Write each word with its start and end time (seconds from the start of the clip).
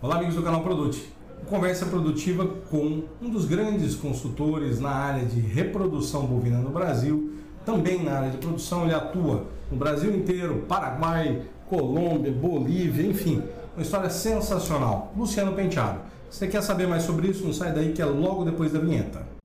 Olá, 0.00 0.14
amigos 0.14 0.36
do 0.36 0.44
canal 0.44 0.62
Produte. 0.62 1.12
Conversa 1.46 1.84
produtiva 1.86 2.46
com 2.70 3.02
um 3.20 3.30
dos 3.30 3.46
grandes 3.46 3.96
consultores 3.96 4.78
na 4.78 4.90
área 4.90 5.24
de 5.24 5.40
reprodução 5.40 6.24
bovina 6.24 6.58
no 6.58 6.70
Brasil. 6.70 7.32
Também 7.66 8.04
na 8.04 8.12
área 8.12 8.30
de 8.30 8.36
produção, 8.36 8.84
ele 8.84 8.94
atua 8.94 9.46
no 9.68 9.76
Brasil 9.76 10.14
inteiro, 10.14 10.64
Paraguai, 10.68 11.42
Colômbia, 11.68 12.30
Bolívia, 12.30 13.08
enfim, 13.08 13.42
uma 13.74 13.82
história 13.82 14.08
sensacional. 14.08 15.12
Luciano 15.16 15.52
Penteado. 15.52 15.98
Se 16.30 16.38
você 16.38 16.46
quer 16.46 16.62
saber 16.62 16.86
mais 16.86 17.02
sobre 17.02 17.26
isso, 17.26 17.44
não 17.44 17.52
sai 17.52 17.72
daí 17.72 17.92
que 17.92 18.00
é 18.00 18.06
logo 18.06 18.44
depois 18.44 18.70
da 18.70 18.78
vinheta. 18.78 19.37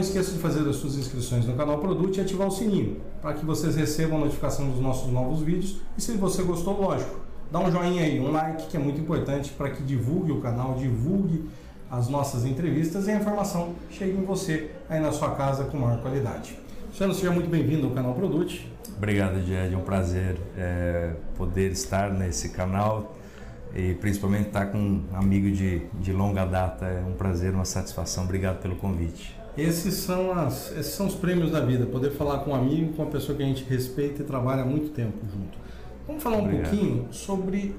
Não 0.00 0.06
esqueça 0.06 0.32
de 0.32 0.38
fazer 0.38 0.66
as 0.66 0.76
suas 0.76 0.96
inscrições 0.96 1.44
no 1.44 1.54
canal 1.54 1.76
Produto 1.78 2.16
e 2.16 2.20
ativar 2.22 2.48
o 2.48 2.50
sininho 2.50 2.96
para 3.20 3.34
que 3.34 3.44
vocês 3.44 3.76
recebam 3.76 4.16
a 4.16 4.20
notificação 4.22 4.70
dos 4.70 4.80
nossos 4.80 5.12
novos 5.12 5.42
vídeos. 5.42 5.76
E 5.96 6.00
se 6.00 6.12
você 6.12 6.42
gostou, 6.42 6.80
lógico, 6.80 7.20
dá 7.52 7.60
um 7.60 7.70
joinha 7.70 8.02
aí, 8.02 8.18
um 8.18 8.32
like, 8.32 8.66
que 8.68 8.78
é 8.78 8.80
muito 8.80 8.98
importante 8.98 9.50
para 9.50 9.68
que 9.68 9.82
divulgue 9.82 10.32
o 10.32 10.40
canal, 10.40 10.74
divulgue 10.74 11.44
as 11.90 12.08
nossas 12.08 12.46
entrevistas 12.46 13.08
e 13.08 13.10
a 13.10 13.16
informação 13.16 13.74
chegue 13.90 14.12
em 14.12 14.24
você 14.24 14.70
aí 14.88 15.00
na 15.00 15.12
sua 15.12 15.32
casa 15.34 15.64
com 15.64 15.76
maior 15.76 16.00
qualidade. 16.00 16.58
Luciano, 16.88 17.12
seja 17.12 17.30
muito 17.30 17.50
bem-vindo 17.50 17.86
ao 17.86 17.92
canal 17.92 18.14
Produte. 18.14 18.72
Obrigado, 18.96 19.44
Jed. 19.44 19.74
É 19.74 19.76
um 19.76 19.82
prazer 19.82 20.38
é, 20.56 21.12
poder 21.36 21.72
estar 21.72 22.10
nesse 22.10 22.48
canal 22.48 23.16
e 23.74 23.92
principalmente 23.94 24.46
estar 24.46 24.66
com 24.66 24.78
um 24.78 25.04
amigo 25.12 25.50
de, 25.50 25.82
de 26.00 26.12
longa 26.12 26.46
data. 26.46 26.86
É 26.86 27.04
um 27.06 27.12
prazer, 27.12 27.52
uma 27.52 27.66
satisfação. 27.66 28.24
Obrigado 28.24 28.62
pelo 28.62 28.76
convite. 28.76 29.39
Esses 29.56 29.94
são, 29.94 30.32
as, 30.32 30.70
esses 30.72 30.92
são 30.92 31.06
os 31.06 31.14
prêmios 31.14 31.50
da 31.50 31.60
vida, 31.60 31.84
poder 31.86 32.10
falar 32.12 32.38
com 32.38 32.52
um 32.52 32.54
amigo, 32.54 32.92
com 32.92 33.02
uma 33.02 33.10
pessoa 33.10 33.36
que 33.36 33.42
a 33.42 33.46
gente 33.46 33.64
respeita 33.64 34.22
e 34.22 34.24
trabalha 34.24 34.62
há 34.62 34.66
muito 34.66 34.90
tempo 34.90 35.18
junto. 35.26 35.58
Vamos 36.06 36.22
falar 36.22 36.36
um 36.36 36.44
Obrigado. 36.44 36.70
pouquinho 36.70 37.08
sobre 37.10 37.74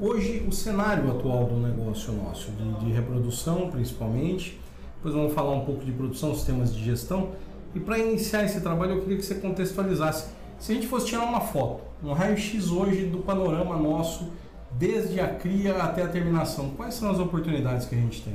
hoje 0.00 0.44
o 0.46 0.52
cenário 0.52 1.10
atual 1.10 1.44
do 1.44 1.56
negócio 1.56 2.12
nosso, 2.12 2.50
de, 2.52 2.84
de, 2.84 2.92
reprodução 2.92 3.70
principalmente. 3.70 4.58
Depois 4.96 5.14
vamos 5.14 5.32
falar 5.32 5.52
um 5.52 5.64
pouco 5.64 5.84
de 5.84 5.92
produção, 5.92 6.34
sistemas 6.34 6.74
de 6.74 6.84
gestão. 6.84 7.30
E 7.74 7.80
para 7.80 7.98
iniciar 7.98 8.44
esse 8.44 8.60
trabalho, 8.60 8.92
eu 8.92 9.00
queria 9.02 9.16
que 9.16 9.24
você 9.24 9.36
contextualizasse. 9.36 10.30
Se 10.58 10.72
a 10.72 10.74
gente 10.74 10.88
fosse 10.88 11.06
tirar 11.06 11.22
uma 11.22 11.40
foto, 11.40 11.82
um 12.02 12.12
raio-x 12.12 12.70
hoje 12.70 13.04
do 13.04 13.18
panorama 13.18 13.76
nosso, 13.76 14.28
desde 14.72 15.20
a 15.20 15.28
cria 15.28 15.76
até 15.76 16.02
a 16.02 16.08
terminação, 16.08 16.70
quais 16.70 16.94
são 16.94 17.10
as 17.10 17.20
oportunidades 17.20 17.86
que 17.86 17.94
a 17.94 17.98
gente 17.98 18.22
tem? 18.22 18.34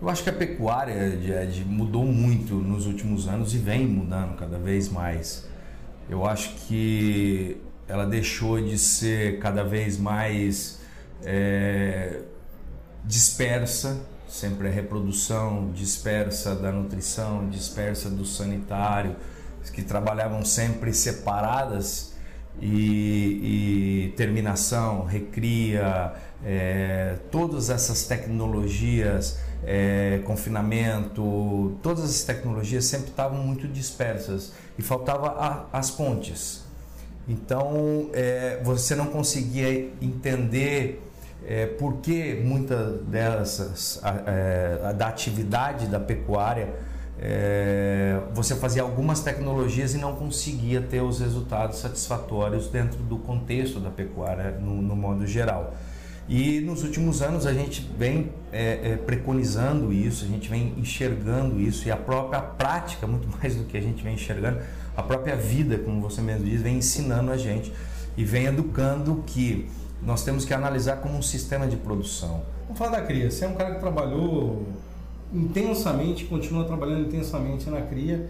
Eu 0.00 0.08
acho 0.08 0.22
que 0.22 0.30
a 0.30 0.32
pecuária 0.32 1.10
de, 1.10 1.64
mudou 1.64 2.04
muito 2.04 2.54
nos 2.54 2.86
últimos 2.86 3.26
anos 3.26 3.52
e 3.52 3.58
vem 3.58 3.84
mudando 3.84 4.36
cada 4.36 4.56
vez 4.56 4.88
mais. 4.88 5.44
Eu 6.08 6.24
acho 6.24 6.54
que 6.66 7.60
ela 7.88 8.06
deixou 8.06 8.60
de 8.60 8.78
ser 8.78 9.40
cada 9.40 9.64
vez 9.64 9.98
mais 9.98 10.80
é, 11.24 12.20
dispersa, 13.04 14.00
sempre 14.28 14.68
a 14.68 14.70
reprodução, 14.70 15.72
dispersa 15.72 16.54
da 16.54 16.70
nutrição, 16.70 17.48
dispersa 17.48 18.08
do 18.08 18.24
sanitário, 18.24 19.16
que 19.72 19.82
trabalhavam 19.82 20.44
sempre 20.44 20.94
separadas 20.94 22.14
e, 22.60 24.06
e 24.06 24.14
terminação, 24.16 25.04
recria, 25.04 26.14
é, 26.44 27.16
todas 27.30 27.68
essas 27.68 28.04
tecnologias 28.04 29.40
é, 29.64 30.20
confinamento, 30.24 31.76
todas 31.82 32.04
as 32.04 32.22
tecnologias 32.22 32.84
sempre 32.84 33.10
estavam 33.10 33.38
muito 33.38 33.66
dispersas 33.68 34.52
e 34.78 34.82
faltava 34.82 35.28
a, 35.28 35.78
as 35.78 35.90
pontes. 35.90 36.64
Então 37.28 38.08
é, 38.12 38.60
você 38.62 38.94
não 38.94 39.06
conseguia 39.06 39.90
entender 40.00 41.02
é, 41.46 41.66
por 41.66 41.98
que 41.98 42.34
muitas 42.42 43.00
dessas 43.02 44.00
é, 44.26 44.92
da 44.94 45.08
atividade 45.08 45.86
da 45.86 46.00
pecuária 46.00 46.68
é, 47.20 48.20
você 48.32 48.54
fazia 48.54 48.82
algumas 48.82 49.20
tecnologias 49.20 49.94
e 49.94 49.98
não 49.98 50.14
conseguia 50.14 50.80
ter 50.80 51.02
os 51.02 51.20
resultados 51.20 51.78
satisfatórios 51.78 52.68
dentro 52.68 53.02
do 53.02 53.18
contexto 53.18 53.80
da 53.80 53.90
pecuária 53.90 54.52
no, 54.52 54.80
no 54.80 54.94
modo 54.94 55.26
geral. 55.26 55.74
E 56.28 56.60
nos 56.60 56.84
últimos 56.84 57.22
anos 57.22 57.46
a 57.46 57.54
gente 57.54 57.88
vem 57.96 58.30
é, 58.52 58.92
é, 58.92 58.96
preconizando 58.96 59.92
isso, 59.92 60.26
a 60.26 60.28
gente 60.28 60.48
vem 60.48 60.74
enxergando 60.76 61.58
isso 61.58 61.88
e 61.88 61.90
a 61.90 61.96
própria 61.96 62.40
prática, 62.40 63.06
muito 63.06 63.26
mais 63.38 63.56
do 63.56 63.64
que 63.64 63.76
a 63.78 63.80
gente 63.80 64.02
vem 64.02 64.14
enxergando, 64.14 64.58
a 64.94 65.02
própria 65.02 65.36
vida, 65.36 65.78
como 65.78 66.00
você 66.02 66.20
mesmo 66.20 66.44
diz, 66.44 66.60
vem 66.60 66.76
ensinando 66.76 67.30
a 67.30 67.36
gente 67.36 67.72
e 68.16 68.24
vem 68.24 68.44
educando 68.44 69.22
que 69.26 69.68
nós 70.02 70.22
temos 70.22 70.44
que 70.44 70.52
analisar 70.52 70.96
como 70.96 71.16
um 71.16 71.22
sistema 71.22 71.66
de 71.66 71.76
produção. 71.76 72.42
Vamos 72.64 72.78
falar 72.78 73.00
da 73.00 73.02
cria. 73.02 73.30
Você 73.30 73.44
é 73.44 73.48
um 73.48 73.54
cara 73.54 73.74
que 73.74 73.80
trabalhou 73.80 74.66
intensamente, 75.32 76.24
continua 76.26 76.64
trabalhando 76.64 77.06
intensamente 77.06 77.70
na 77.70 77.80
cria, 77.80 78.28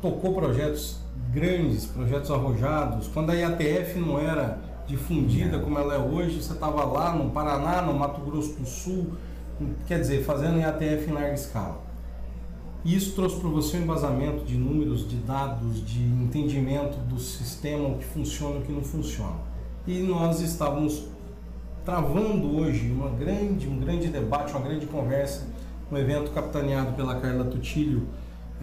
tocou 0.00 0.34
projetos 0.34 0.98
grandes, 1.32 1.86
projetos 1.86 2.30
arrojados. 2.30 3.06
Quando 3.08 3.30
a 3.30 3.34
IATF 3.34 3.98
não 3.98 4.18
era 4.18 4.58
difundida 4.86 5.58
como 5.58 5.78
ela 5.78 5.94
é 5.94 5.98
hoje. 5.98 6.42
Você 6.42 6.52
estava 6.52 6.84
lá 6.84 7.14
no 7.14 7.30
Paraná, 7.30 7.82
no 7.82 7.94
Mato 7.94 8.20
Grosso 8.20 8.54
do 8.54 8.66
Sul, 8.66 9.12
quer 9.86 10.00
dizer, 10.00 10.24
fazendo 10.24 10.58
IATF 10.58 11.08
em 11.08 11.12
larga 11.12 11.34
escala. 11.34 11.80
E 12.84 12.96
isso 12.96 13.14
trouxe 13.14 13.38
para 13.38 13.48
você 13.48 13.76
um 13.76 13.82
embasamento 13.82 14.44
de 14.44 14.56
números, 14.56 15.08
de 15.08 15.16
dados, 15.16 15.86
de 15.86 16.02
entendimento 16.02 16.98
do 17.08 17.18
sistema, 17.18 17.88
o 17.88 17.98
que 17.98 18.04
funciona 18.04 18.56
e 18.56 18.58
o 18.58 18.62
que 18.62 18.72
não 18.72 18.82
funciona. 18.82 19.36
E 19.86 20.00
nós 20.00 20.40
estávamos 20.40 21.04
travando 21.84 22.56
hoje 22.56 22.90
uma 22.90 23.10
grande, 23.10 23.68
um 23.68 23.78
grande 23.78 24.08
debate, 24.08 24.52
uma 24.52 24.62
grande 24.62 24.86
conversa, 24.86 25.46
um 25.90 25.96
evento 25.96 26.32
capitaneado 26.32 26.92
pela 26.94 27.20
Carla 27.20 27.44
Tutilho, 27.44 28.08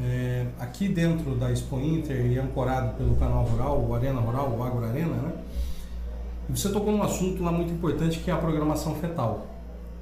é, 0.02 0.48
aqui 0.60 0.88
dentro 0.88 1.36
da 1.36 1.52
Expo 1.52 1.80
Inter 1.80 2.26
e 2.26 2.40
ancorado 2.40 2.96
pelo 2.96 3.16
canal 3.16 3.44
Rural, 3.44 3.86
o 3.86 3.94
Arena 3.94 4.20
Rural, 4.20 4.50
o 4.58 4.64
Agro 4.64 4.86
Arena, 4.86 5.16
né? 5.16 5.34
Você 6.50 6.70
tocou 6.70 6.92
num 6.92 7.04
assunto 7.04 7.44
lá 7.44 7.52
muito 7.52 7.72
importante 7.72 8.20
que 8.20 8.32
é 8.32 8.34
a 8.34 8.38
programação 8.38 8.96
fetal. 8.96 9.48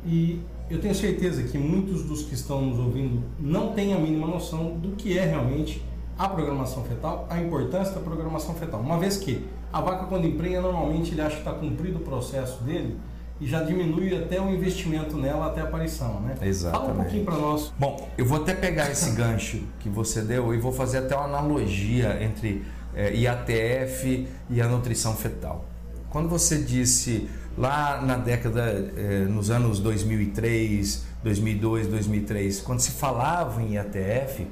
E 0.06 0.42
eu 0.70 0.80
tenho 0.80 0.96
certeza 0.96 1.44
que 1.44 1.58
muitos 1.58 2.04
dos 2.04 2.24
que 2.24 2.34
estão 2.34 2.62
nos 2.62 2.80
ouvindo 2.80 3.22
não 3.40 3.74
têm 3.74 3.94
a 3.94 4.00
mínima 4.00 4.28
noção 4.28 4.78
do 4.78 4.96
que 4.96 5.18
é 5.18 5.26
realmente 5.26 5.84
a 6.18 6.28
programação 6.28 6.84
fetal, 6.84 7.28
a 7.30 7.40
importância 7.40 7.94
da 7.94 8.00
programação 8.00 8.56
fetal. 8.56 8.80
Uma 8.80 8.98
vez 8.98 9.18
que 9.18 9.46
a 9.72 9.82
vaca 9.82 10.06
quando 10.06 10.26
emprenha, 10.26 10.62
normalmente 10.62 11.12
ele 11.12 11.22
acha 11.22 11.36
que 11.36 11.42
está 11.42 11.52
cumprido 11.52 11.98
o 11.98 12.02
processo 12.02 12.64
dele 12.64 12.98
e 13.40 13.46
já 13.46 13.62
diminui 13.62 14.18
até 14.18 14.42
o 14.42 14.50
investimento 14.50 15.16
nela 15.16 15.48
até 15.48 15.62
a 15.62 15.66
aparição, 15.66 16.22
né? 16.22 16.36
Exatamente. 16.42 16.88
Fala 16.88 17.00
um 17.00 17.04
pouquinho 17.04 17.26
para 17.26 17.36
nós. 17.36 17.74
Bom, 17.78 18.10
eu 18.18 18.26
vou 18.26 18.42
até 18.42 18.54
pegar 18.54 18.90
esse 18.90 19.12
gancho 19.12 19.62
que 19.80 19.90
você 19.90 20.22
deu 20.22 20.54
e 20.54 20.58
vou 20.58 20.72
fazer 20.72 21.00
até 21.00 21.16
uma 21.16 21.26
analogia 21.26 22.24
entre 22.24 22.66
é, 22.96 23.10
eh, 23.10 23.18
IATF 23.18 24.28
e 24.50 24.62
a 24.62 24.68
nutrição 24.68 25.14
fetal. 25.14 25.66
Quando 26.10 26.30
você 26.30 26.58
disse 26.58 27.30
lá 27.58 28.02
na 28.02 28.18
década, 28.18 28.92
eh, 28.96 29.26
nos 29.30 29.50
anos 29.50 29.80
2003, 29.80 31.06
2002, 31.24 31.88
2003, 31.88 32.62
quando 32.62 32.80
se 32.80 32.92
falava 32.92 33.62
em 33.62 33.74
IATF, 33.74 34.48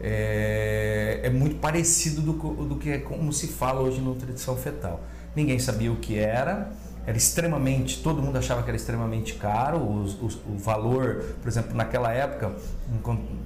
é, 0.00 1.20
é 1.22 1.30
muito 1.30 1.56
parecido 1.56 2.20
do, 2.20 2.32
do, 2.32 2.76
que 2.76 2.90
é 2.90 2.98
como 2.98 3.32
se 3.32 3.48
fala 3.48 3.80
hoje 3.80 3.98
na 3.98 4.06
nutrição 4.06 4.56
fetal. 4.56 5.02
Ninguém 5.34 5.58
sabia 5.58 5.92
o 5.92 5.96
que 5.96 6.18
era, 6.18 6.70
era 7.06 7.16
extremamente, 7.16 8.02
todo 8.02 8.22
mundo 8.22 8.36
achava 8.36 8.62
que 8.62 8.68
era 8.68 8.76
extremamente 8.76 9.34
caro, 9.34 9.78
o, 9.78 10.04
o, 10.04 10.54
o 10.54 10.58
valor, 10.58 11.36
por 11.40 11.48
exemplo, 11.48 11.74
naquela 11.74 12.12
época, 12.12 12.54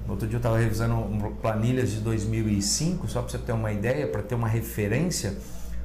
outro 0.08 0.26
dia 0.26 0.36
eu 0.36 0.38
estava 0.38 0.58
revisando 0.58 0.96
planilhas 1.42 1.90
de 1.90 2.00
2005, 2.00 3.08
só 3.08 3.22
para 3.22 3.30
você 3.30 3.38
ter 3.38 3.52
uma 3.52 3.72
ideia, 3.72 4.06
para 4.06 4.22
ter 4.22 4.34
uma 4.34 4.48
referência, 4.48 5.36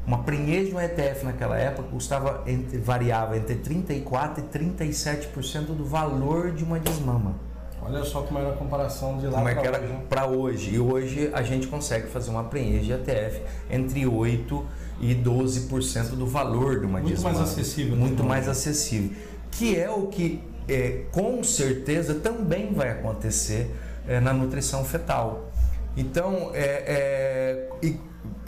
uma 0.05 0.19
prenhez 0.19 0.69
de 0.69 0.75
um 0.75 0.79
ETF 0.79 1.25
naquela 1.25 1.57
época 1.57 1.89
custava 1.89 2.43
entre, 2.45 2.77
variava 2.77 3.37
entre 3.37 3.55
34% 3.55 4.37
e 4.37 4.41
37% 4.41 5.65
do 5.75 5.83
valor 5.83 6.51
de 6.51 6.63
uma 6.63 6.79
desmama. 6.79 7.35
Olha 7.81 8.03
só 8.03 8.21
como 8.21 8.39
era 8.39 8.49
a 8.49 8.55
comparação 8.55 9.17
de 9.17 9.27
lá 9.27 9.33
como 9.33 9.47
é 9.47 9.55
que 9.55 9.67
era 9.67 9.79
para 10.09 10.25
hoje. 10.27 10.73
E 10.75 10.79
hoje 10.79 11.29
a 11.33 11.43
gente 11.43 11.67
consegue 11.67 12.07
fazer 12.07 12.31
uma 12.31 12.43
prenhez 12.43 12.85
de 12.85 12.93
ETF 12.93 13.41
entre 13.69 14.01
8% 14.05 14.63
e 14.99 15.13
12% 15.13 16.11
do 16.11 16.25
valor 16.25 16.79
de 16.79 16.85
uma 16.85 16.99
Muito 16.99 17.13
desmama. 17.13 17.37
mais 17.37 17.51
acessível. 17.51 17.95
Muito 17.95 18.23
mais 18.23 18.47
acessível. 18.47 19.15
Que 19.51 19.77
é 19.77 19.89
o 19.89 20.07
que 20.07 20.41
é, 20.67 21.03
com 21.11 21.43
certeza 21.43 22.15
também 22.15 22.73
vai 22.73 22.89
acontecer 22.89 23.75
é, 24.07 24.19
na 24.19 24.33
nutrição 24.33 24.83
fetal. 24.83 25.51
Então, 25.97 26.51
é, 26.53 27.69
é 27.81 27.87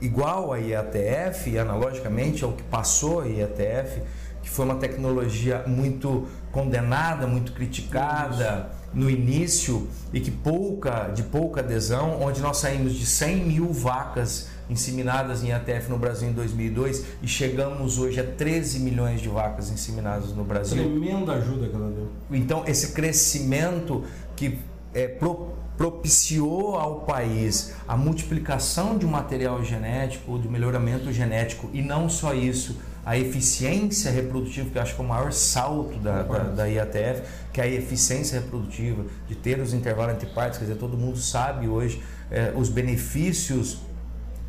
igual 0.02 0.54
a 0.54 0.58
IATF, 0.58 1.58
analogicamente 1.58 2.44
ao 2.44 2.54
que 2.54 2.64
passou 2.64 3.22
a 3.22 3.28
IATF, 3.28 4.02
que 4.42 4.50
foi 4.50 4.66
uma 4.66 4.76
tecnologia 4.76 5.64
muito 5.68 6.28
condenada, 6.52 7.28
muito 7.28 7.52
criticada, 7.54 8.72
no 8.94 9.10
início 9.10 9.88
e 10.14 10.20
que 10.20 10.32
pouca, 10.32 11.12
de 11.14 11.24
pouca 11.24 11.62
adesão, 11.62 12.22
onde 12.22 12.42
nós 12.42 12.58
saímos 12.58 12.94
de 12.94 13.06
100 13.06 13.46
mil 13.46 13.72
vacas 13.72 14.50
inseminadas 14.70 15.44
em 15.44 15.52
ATF 15.52 15.90
no 15.90 15.98
Brasil 15.98 16.30
em 16.30 16.34
2002 16.34 17.06
e 17.22 17.28
chegamos 17.28 17.98
hoje 18.00 18.20
a 18.20 18.24
13 18.24 18.80
milhões 18.80 19.22
de 19.22 19.30
vacas 19.30 19.70
inseminadas 19.70 20.34
no 20.34 20.44
Brasil. 20.44 20.78
Tremenda 20.78 21.34
ajuda 21.34 21.68
que 21.68 21.76
ela 21.76 21.90
deu. 21.90 22.10
Então, 22.32 22.64
esse 22.66 22.94
crescimento 22.94 24.04
que 24.36 24.60
é, 24.94 25.08
pro, 25.08 25.54
propiciou 25.78 26.76
ao 26.76 27.02
país 27.02 27.74
a 27.88 27.96
multiplicação 27.96 28.98
de 28.98 29.06
um 29.06 29.10
material 29.10 29.64
genético, 29.64 30.40
de 30.40 30.50
melhoramento 30.50 31.14
genético 31.14 31.70
e 31.72 31.82
não 31.82 32.10
só 32.10 32.34
isso, 32.34 32.78
a 33.06 33.18
eficiência 33.18 34.12
reprodutiva, 34.12 34.70
que 34.70 34.78
eu 34.78 34.82
acho 34.82 34.96
que 34.96 35.02
é 35.02 35.06
o 35.06 35.08
maior 35.08 35.32
salto 35.32 35.98
da, 36.00 36.24
da, 36.24 36.40
da, 36.44 36.66
IATF, 36.66 37.22
que 37.54 37.62
é 37.62 37.64
a 37.64 37.68
eficiência 37.68 38.42
reprodutiva, 38.42 39.06
de 39.30 39.36
ter 39.36 39.62
os 39.62 39.74
intervalos 39.74 40.16
entre 40.16 40.28
partes, 40.32 40.60
quer 40.60 40.66
dizer, 40.66 40.78
todo 40.78 40.98
mundo 40.98 41.18
sabe 41.18 41.70
hoje 41.70 42.04
é, 42.30 42.52
os 42.54 42.68
benefícios 42.68 43.78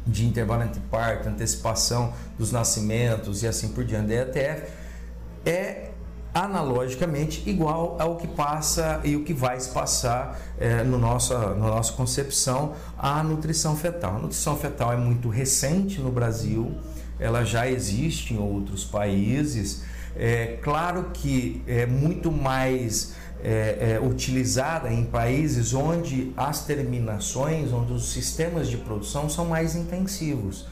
de 0.04 0.26
intervalo 0.26 0.64
entre 0.64 0.80
parto, 0.90 1.28
antecipação 1.28 2.12
dos 2.38 2.50
nascimentos 2.50 3.42
e 3.42 3.46
assim 3.46 3.68
por 3.68 3.84
diante. 3.84 4.08
Da 4.08 4.14
IATF, 4.14 4.72
é 5.44 5.87
analogicamente 6.34 7.42
igual 7.48 7.96
ao 7.98 8.16
que 8.16 8.26
passa 8.26 9.00
e 9.04 9.16
o 9.16 9.24
que 9.24 9.32
vai 9.32 9.58
se 9.58 9.70
passar 9.70 10.38
é, 10.58 10.82
no 10.84 10.98
nossa, 10.98 11.54
na 11.54 11.68
nossa 11.68 11.92
concepção 11.92 12.74
a 12.98 13.22
nutrição 13.22 13.76
fetal. 13.76 14.16
A 14.16 14.18
nutrição 14.18 14.56
fetal 14.56 14.92
é 14.92 14.96
muito 14.96 15.28
recente 15.28 16.00
no 16.00 16.10
Brasil, 16.10 16.74
ela 17.18 17.44
já 17.44 17.68
existe 17.68 18.34
em 18.34 18.38
outros 18.38 18.84
países. 18.84 19.82
É 20.16 20.58
claro 20.62 21.10
que 21.12 21.62
é 21.66 21.86
muito 21.86 22.30
mais 22.30 23.14
é, 23.42 23.92
é, 23.92 24.00
utilizada 24.00 24.92
em 24.92 25.04
países 25.04 25.72
onde 25.74 26.32
as 26.36 26.64
terminações, 26.64 27.72
onde 27.72 27.92
os 27.92 28.12
sistemas 28.12 28.68
de 28.68 28.76
produção 28.76 29.28
são 29.28 29.46
mais 29.46 29.74
intensivos. 29.76 30.66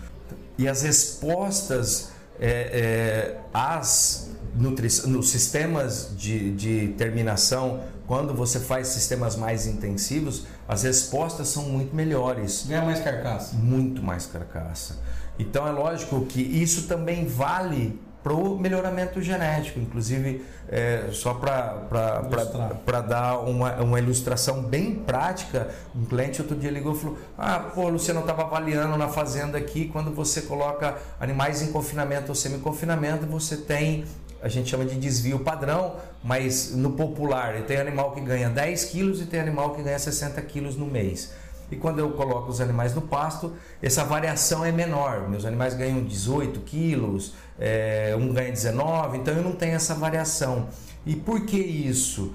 E 0.58 0.66
as 0.66 0.82
respostas 0.82 2.12
é, 2.40 3.36
é 3.38 3.40
às 3.52 4.26
nos 4.58 5.28
sistemas 5.28 6.12
de, 6.16 6.52
de 6.52 6.88
terminação, 6.96 7.82
quando 8.06 8.32
você 8.32 8.58
faz 8.58 8.88
sistemas 8.88 9.36
mais 9.36 9.66
intensivos, 9.66 10.46
as 10.66 10.82
respostas 10.82 11.48
são 11.48 11.64
muito 11.64 11.94
melhores. 11.94 12.64
Ganha 12.66 12.82
mais 12.82 13.00
carcaça. 13.00 13.54
Muito 13.56 14.02
mais 14.02 14.26
carcaça. 14.26 14.96
Então 15.38 15.66
é 15.66 15.70
lógico 15.70 16.24
que 16.24 16.40
isso 16.40 16.86
também 16.88 17.26
vale 17.26 18.00
para 18.26 18.34
o 18.34 18.58
melhoramento 18.58 19.22
genético. 19.22 19.78
Inclusive, 19.78 20.44
é, 20.68 21.10
só 21.12 21.32
para 21.32 23.00
dar 23.00 23.38
uma, 23.38 23.74
uma 23.76 24.00
ilustração 24.00 24.62
bem 24.62 24.96
prática, 24.96 25.68
um 25.94 26.04
cliente 26.04 26.42
outro 26.42 26.56
dia 26.56 26.72
ligou 26.72 26.92
e 26.92 26.98
falou: 26.98 27.18
Ah, 27.38 27.60
pô, 27.60 27.88
Luciano, 27.88 28.18
eu 28.18 28.24
estava 28.24 28.42
avaliando 28.42 28.96
na 28.96 29.06
fazenda 29.06 29.56
aqui, 29.56 29.86
quando 29.92 30.10
você 30.10 30.42
coloca 30.42 30.96
animais 31.20 31.62
em 31.62 31.70
confinamento 31.70 32.30
ou 32.30 32.34
semi-confinamento, 32.34 33.26
você 33.26 33.58
tem. 33.58 34.04
A 34.42 34.48
gente 34.48 34.68
chama 34.68 34.84
de 34.84 34.96
desvio 34.96 35.38
padrão, 35.38 35.94
mas 36.22 36.74
no 36.74 36.92
popular 36.92 37.62
tem 37.62 37.76
animal 37.78 38.10
que 38.10 38.20
ganha 38.20 38.50
10 38.50 38.86
quilos 38.86 39.20
e 39.20 39.26
tem 39.26 39.38
animal 39.38 39.70
que 39.74 39.82
ganha 39.82 39.98
60 39.98 40.42
quilos 40.42 40.76
no 40.76 40.86
mês. 40.86 41.32
E 41.70 41.76
quando 41.76 41.98
eu 41.98 42.10
coloco 42.10 42.50
os 42.50 42.60
animais 42.60 42.94
no 42.94 43.02
pasto, 43.02 43.52
essa 43.82 44.04
variação 44.04 44.64
é 44.64 44.70
menor. 44.70 45.28
Meus 45.28 45.44
animais 45.44 45.74
ganham 45.74 46.02
18 46.04 46.60
quilos, 46.60 47.34
é, 47.58 48.16
um 48.18 48.32
ganha 48.32 48.52
19, 48.52 49.18
então 49.18 49.34
eu 49.34 49.42
não 49.42 49.52
tenho 49.52 49.74
essa 49.74 49.94
variação. 49.94 50.68
E 51.04 51.16
por 51.16 51.44
que 51.44 51.58
isso? 51.58 52.32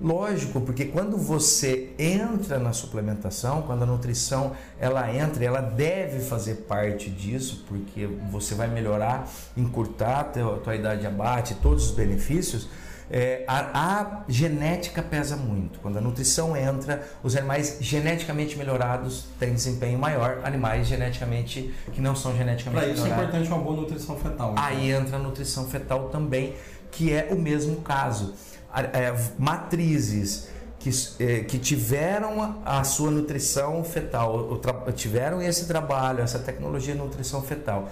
Lógico, 0.00 0.60
porque 0.60 0.86
quando 0.86 1.16
você 1.16 1.90
entra 1.96 2.58
na 2.58 2.72
suplementação, 2.72 3.62
quando 3.62 3.84
a 3.84 3.86
nutrição 3.86 4.50
ela 4.80 5.14
entra, 5.14 5.44
ela 5.44 5.60
deve 5.60 6.18
fazer 6.18 6.54
parte 6.66 7.08
disso, 7.08 7.64
porque 7.68 8.08
você 8.28 8.56
vai 8.56 8.66
melhorar, 8.66 9.28
encurtar 9.56 10.20
a 10.20 10.24
tua, 10.24 10.58
tua 10.58 10.74
idade 10.74 11.06
abate, 11.06 11.54
todos 11.54 11.86
os 11.86 11.90
benefícios 11.92 12.68
é, 13.14 13.44
a, 13.46 14.00
a, 14.00 14.24
genética 14.26 15.02
pesa 15.02 15.36
muito. 15.36 15.78
Quando 15.80 15.98
a 15.98 16.00
nutrição 16.00 16.56
entra, 16.56 17.06
os 17.22 17.36
animais 17.36 17.76
geneticamente 17.78 18.56
melhorados 18.56 19.26
têm 19.38 19.52
desempenho 19.52 19.98
maior, 19.98 20.40
animais 20.42 20.86
geneticamente 20.86 21.74
que 21.92 22.00
não 22.00 22.16
são 22.16 22.34
geneticamente 22.34 22.84
Para 22.84 22.94
isso 22.94 23.06
é 23.06 23.10
importante 23.10 23.48
uma 23.48 23.58
boa 23.58 23.76
nutrição 23.76 24.16
fetal. 24.16 24.52
Então. 24.52 24.64
Aí 24.64 24.90
entra 24.90 25.16
a 25.16 25.18
nutrição 25.18 25.68
fetal 25.68 26.08
também, 26.08 26.54
que 26.90 27.12
é 27.12 27.28
o 27.30 27.38
mesmo 27.38 27.82
caso. 27.82 28.32
É, 28.74 29.14
matrizes 29.38 30.48
que, 30.78 30.90
é, 31.22 31.40
que 31.40 31.58
tiveram 31.58 32.62
a 32.64 32.82
sua 32.82 33.10
nutrição 33.10 33.84
fetal, 33.84 34.58
tiveram 34.96 35.42
esse 35.42 35.66
trabalho, 35.66 36.20
essa 36.20 36.38
tecnologia 36.38 36.94
de 36.94 36.98
nutrição 36.98 37.42
fetal, 37.42 37.90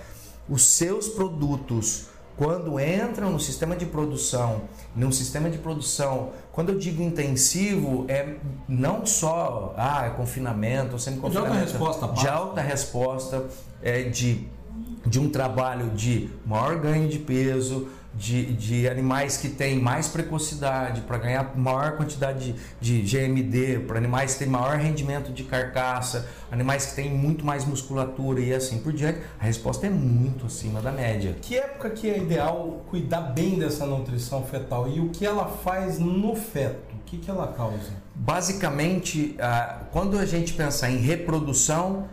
os 0.49 0.65
seus 0.65 1.09
produtos 1.09 2.07
quando 2.41 2.81
entram 2.81 3.31
no 3.31 3.39
sistema 3.39 3.77
de 3.77 3.85
produção, 3.85 4.63
num 4.97 5.13
sistema 5.13 5.51
de 5.51 5.59
produção, 5.59 6.31
quando 6.51 6.71
eu 6.71 6.79
digo 6.79 7.03
intensivo, 7.03 8.07
é 8.09 8.37
não 8.67 9.05
só 9.05 9.75
ah, 9.77 10.07
é 10.07 10.09
confinamento, 10.09 10.99
semi-confinamento. 10.99 11.55
De 11.55 11.59
alta 11.59 11.71
resposta, 11.71 12.09
De 12.09 12.29
alta 12.29 12.61
resposta, 12.63 13.45
é, 13.83 14.05
de, 14.05 14.49
de 15.05 15.21
um 15.21 15.29
trabalho 15.29 15.91
de 15.91 16.31
maior 16.47 16.79
ganho 16.79 17.11
de 17.11 17.19
peso, 17.19 17.89
de, 18.15 18.53
de 18.55 18.89
animais 18.89 19.37
que 19.37 19.49
têm 19.49 19.79
mais 19.79 20.09
precocidade, 20.09 21.03
para 21.03 21.19
ganhar 21.19 21.57
maior 21.57 21.97
quantidade 21.97 22.55
de, 22.81 23.03
de 23.03 23.19
GMD, 23.19 23.81
para 23.81 23.99
animais 23.99 24.33
que 24.33 24.41
têm 24.41 24.49
maior 24.49 24.77
rendimento 24.77 25.33
de 25.33 25.45
carcaça, 25.45 26.29
animais 26.51 26.87
que 26.87 26.97
têm 26.97 27.11
muito 27.11 27.45
mais 27.45 27.65
musculatura 27.65 28.41
e 28.41 28.53
assim 28.53 28.79
por 28.79 28.93
diante, 28.93 29.21
a 29.39 29.45
resposta 29.45 29.87
é 29.87 29.91
muito 29.91 30.47
acima 30.47 30.81
da 30.81 30.91
média. 30.91 31.37
Que 31.41 31.57
época 31.57 31.91
que 31.91 32.11
é 32.11 32.19
ideal 32.19 32.85
cuidar 32.89 33.21
bem 33.21 33.59
dessa 33.59 33.87
nutrição 33.87 34.45
fetal 34.45 34.89
e 34.89 35.01
o 35.01 35.11
que 35.11 35.25
ela 35.25 35.47
faz 35.47 35.99
no 35.99 36.35
feto? 36.35 36.95
O 36.95 37.05
que, 37.05 37.19
que 37.19 37.31
ela 37.31 37.49
causa? 37.49 37.91
Basicamente, 38.15 39.37
ah, 39.41 39.83
quando 39.91 40.19
a 40.19 40.25
gente 40.25 40.53
pensar 40.53 40.91
em 40.91 40.99
reprodução, 40.99 42.09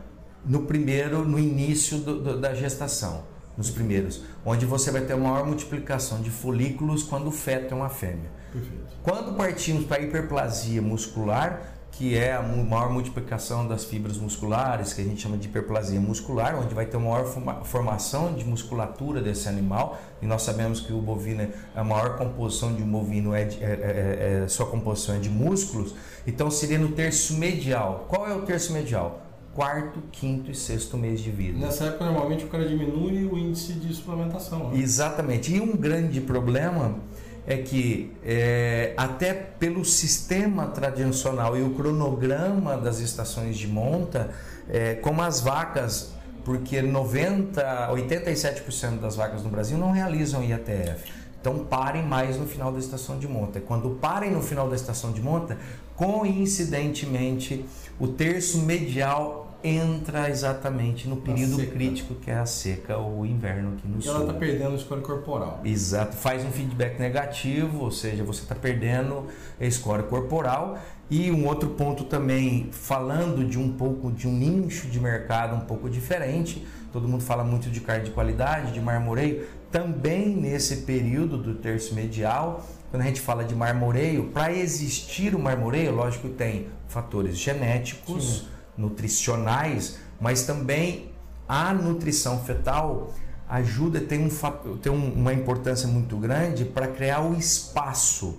no 0.46 0.64
primeiro, 0.64 1.28
no 1.28 1.38
início 1.38 1.98
do, 1.98 2.22
do, 2.22 2.40
da 2.40 2.54
gestação 2.54 3.24
nos 3.58 3.70
primeiros, 3.72 4.22
onde 4.46 4.66
você 4.66 4.92
vai 4.92 5.02
ter 5.02 5.16
uma 5.16 5.32
maior 5.32 5.46
multiplicação 5.46 6.22
de 6.22 6.30
folículos 6.30 7.04
quando 7.04 7.28
o 7.28 7.32
feto 7.32 7.74
é 7.74 7.76
uma 7.76 7.90
fêmea. 7.90 8.30
Perfeito. 8.54 8.96
Quando 9.04 9.36
partimos 9.36 9.86
para 9.86 9.98
a 9.98 10.06
hiperplasia 10.06 10.82
muscular, 10.82 11.78
que 11.98 12.16
é 12.16 12.36
a 12.36 12.44
maior 12.44 12.92
multiplicação 12.92 13.68
das 13.68 13.84
fibras 13.84 14.18
musculares, 14.18 14.94
que 14.94 15.02
a 15.02 15.04
gente 15.04 15.20
chama 15.20 15.36
de 15.36 15.48
hiperplasia 15.48 16.00
muscular, 16.00 16.56
onde 16.56 16.76
vai 16.76 16.86
ter 16.86 16.96
uma 16.96 17.10
maior 17.10 17.64
formação 17.64 18.36
de 18.36 18.46
musculatura 18.46 19.20
desse 19.20 19.50
animal, 19.50 20.00
e 20.22 20.28
nós 20.28 20.44
sabemos 20.44 20.80
que 20.80 20.94
o 20.94 21.02
bovino, 21.02 21.48
a 21.76 21.84
maior 21.84 22.16
composição 22.16 22.76
de 22.76 22.84
um 22.84 22.92
bovino 22.92 23.34
é, 23.34 23.46
de, 23.46 23.64
é, 23.64 23.68
é, 23.68 24.44
é 24.44 24.48
sua 24.48 24.68
composição 24.68 25.16
é 25.16 25.20
de 25.20 25.30
músculos, 25.30 25.96
então 26.28 26.52
seria 26.52 26.78
no 26.78 26.90
terço 26.90 27.36
medial. 27.36 28.06
Qual 28.08 28.28
é 28.28 28.36
o 28.36 28.44
terço 28.44 28.74
medial? 28.74 29.27
Quarto, 29.58 30.04
quinto 30.12 30.52
e 30.52 30.56
sexto 30.56 30.96
mês 30.96 31.20
de 31.20 31.32
vida. 31.32 31.58
Nessa 31.58 31.86
época, 31.86 32.06
normalmente 32.06 32.46
o 32.46 32.48
cara 32.48 32.68
diminui 32.68 33.26
o 33.26 33.36
índice 33.36 33.74
de 33.74 33.92
suplementação. 33.92 34.70
Né? 34.70 34.80
Exatamente. 34.80 35.52
E 35.52 35.60
um 35.60 35.76
grande 35.76 36.22
problema 36.22 37.00
é 37.48 37.58
que, 37.58 38.14
é, 38.24 38.94
até 38.96 39.34
pelo 39.34 39.84
sistema 39.84 40.68
tradicional 40.68 41.58
e 41.58 41.64
o 41.64 41.72
cronograma 41.72 42.78
das 42.78 43.00
estações 43.00 43.58
de 43.58 43.68
monta, 43.68 44.30
é, 44.70 44.94
como 44.94 45.24
as 45.24 45.42
vacas, 45.42 46.12
porque 46.46 46.80
90, 46.80 47.90
87% 47.94 49.00
das 49.00 49.16
vacas 49.16 49.42
no 49.42 49.50
Brasil 49.50 49.76
não 49.76 49.92
realizam 49.92 50.44
IATF. 50.44 51.12
Então 51.42 51.66
parem 51.66 52.04
mais 52.04 52.38
no 52.38 52.46
final 52.46 52.72
da 52.72 52.78
estação 52.78 53.18
de 53.18 53.28
monta. 53.28 53.60
Quando 53.60 53.90
parem 54.00 54.30
no 54.30 54.42
final 54.42 54.70
da 54.70 54.76
estação 54.76 55.12
de 55.12 55.22
monta, 55.22 55.58
coincidentemente, 55.96 57.66
o 58.00 58.08
terço 58.08 58.60
medial 58.60 59.47
entra 59.64 60.30
exatamente 60.30 61.08
no 61.08 61.18
período 61.18 61.66
crítico 61.68 62.16
que 62.16 62.30
é 62.30 62.38
a 62.38 62.46
seca 62.46 62.98
ou 62.98 63.22
o 63.22 63.26
inverno 63.26 63.74
aqui 63.74 63.88
no 63.88 64.00
e 64.00 64.02
sul. 64.02 64.14
ela 64.14 64.22
está 64.26 64.34
perdendo 64.34 64.76
a 64.76 64.78
score 64.78 65.02
corporal. 65.02 65.62
Exato, 65.64 66.16
faz 66.16 66.46
um 66.46 66.52
feedback 66.52 67.00
negativo, 67.00 67.84
ou 67.84 67.92
seja, 67.92 68.24
você 68.24 68.44
está 68.44 68.56
perdendo 68.56 69.26
a 69.60 69.70
score 69.70 70.04
corporal. 70.04 70.78
E 71.10 71.32
um 71.32 71.48
outro 71.48 71.70
ponto 71.70 72.04
também, 72.04 72.70
falando 72.72 73.46
de 73.46 73.58
um 73.58 73.72
pouco 73.72 74.12
de 74.12 74.28
um 74.28 74.34
nicho 74.34 74.88
de 74.88 75.00
mercado 75.00 75.56
um 75.56 75.62
pouco 75.62 75.90
diferente, 75.90 76.68
todo 76.92 77.08
mundo 77.08 77.24
fala 77.24 77.44
muito 77.44 77.70
de 77.70 77.80
carne 77.80 78.06
de 78.06 78.12
qualidade, 78.12 78.74
de 78.74 78.82
marmoreio, 78.82 79.48
também 79.72 80.36
nesse 80.36 80.78
período 80.78 81.38
do 81.38 81.56
terço 81.56 81.96
medial, 81.96 82.66
quando 82.92 83.04
a 83.04 83.06
gente 83.06 83.22
fala 83.22 83.44
de 83.44 83.56
marmoreio, 83.56 84.26
para 84.26 84.52
existir 84.52 85.34
o 85.34 85.40
marmoreio, 85.40 85.94
lógico 85.94 86.28
que 86.28 86.34
tem 86.34 86.68
fatores 86.88 87.38
genéticos. 87.38 88.40
Sim 88.40 88.57
nutricionais, 88.78 89.98
mas 90.20 90.44
também 90.44 91.12
a 91.48 91.74
nutrição 91.74 92.44
fetal 92.44 93.14
ajuda, 93.50 94.02
tem, 94.02 94.20
um, 94.20 94.78
tem 94.78 94.92
uma 94.92 95.34
importância 95.34 95.88
muito 95.88 96.18
grande 96.18 96.66
para 96.66 96.88
criar 96.88 97.22
o 97.22 97.34
espaço 97.34 98.38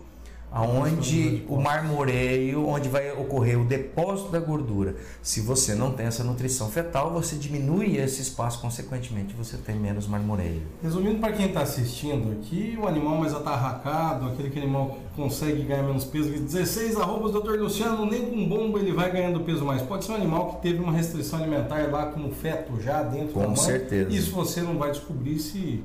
aonde 0.51 1.45
o 1.49 1.57
marmoreio, 1.57 2.67
onde 2.67 2.89
vai 2.89 3.13
ocorrer 3.13 3.61
o 3.61 3.65
depósito 3.65 4.31
da 4.31 4.41
gordura. 4.41 4.97
Se 5.23 5.41
você 5.41 5.75
não 5.75 5.93
tem 5.93 6.07
essa 6.07 6.25
nutrição 6.25 6.69
fetal, 6.69 7.13
você 7.13 7.37
diminui 7.37 7.97
esse 7.97 8.23
espaço, 8.23 8.61
consequentemente 8.61 9.35
você 9.35 9.57
tem 9.57 9.77
menos 9.77 10.07
marmoreio. 10.07 10.63
Resumindo 10.83 11.19
para 11.19 11.33
quem 11.33 11.47
está 11.47 11.61
assistindo 11.61 12.33
aqui, 12.33 12.79
o 12.81 12.87
animal 12.87 13.17
mais 13.19 13.35
atarracado, 13.35 14.27
aquele 14.27 14.51
que 14.51 14.59
animal 14.59 14.99
que 15.11 15.23
consegue 15.23 15.63
ganhar 15.63 15.83
menos 15.83 16.05
peso, 16.05 16.31
16 16.31 16.97
arrobas, 16.97 17.33
doutor 17.33 17.59
Luciano, 17.59 18.07
nem 18.07 18.27
com 18.27 18.49
bomba 18.49 18.79
ele 18.79 18.93
vai 18.93 19.11
ganhando 19.11 19.41
peso 19.41 19.65
mais. 19.65 19.83
Pode 19.83 20.05
ser 20.05 20.13
um 20.13 20.17
animal 20.17 20.55
que 20.55 20.63
teve 20.63 20.83
uma 20.83 20.93
restrição 20.93 21.39
alimentar 21.39 21.91
lá 21.91 22.07
como 22.07 22.33
feto 22.33 22.81
já 22.81 23.03
dentro 23.03 23.35
com 23.35 23.41
da 23.41 23.47
mãe. 23.47 23.57
Com 23.57 23.63
certeza. 23.63 24.11
Isso 24.11 24.33
você 24.33 24.63
não 24.63 24.79
vai 24.79 24.91
descobrir 24.91 25.39
se 25.39 25.85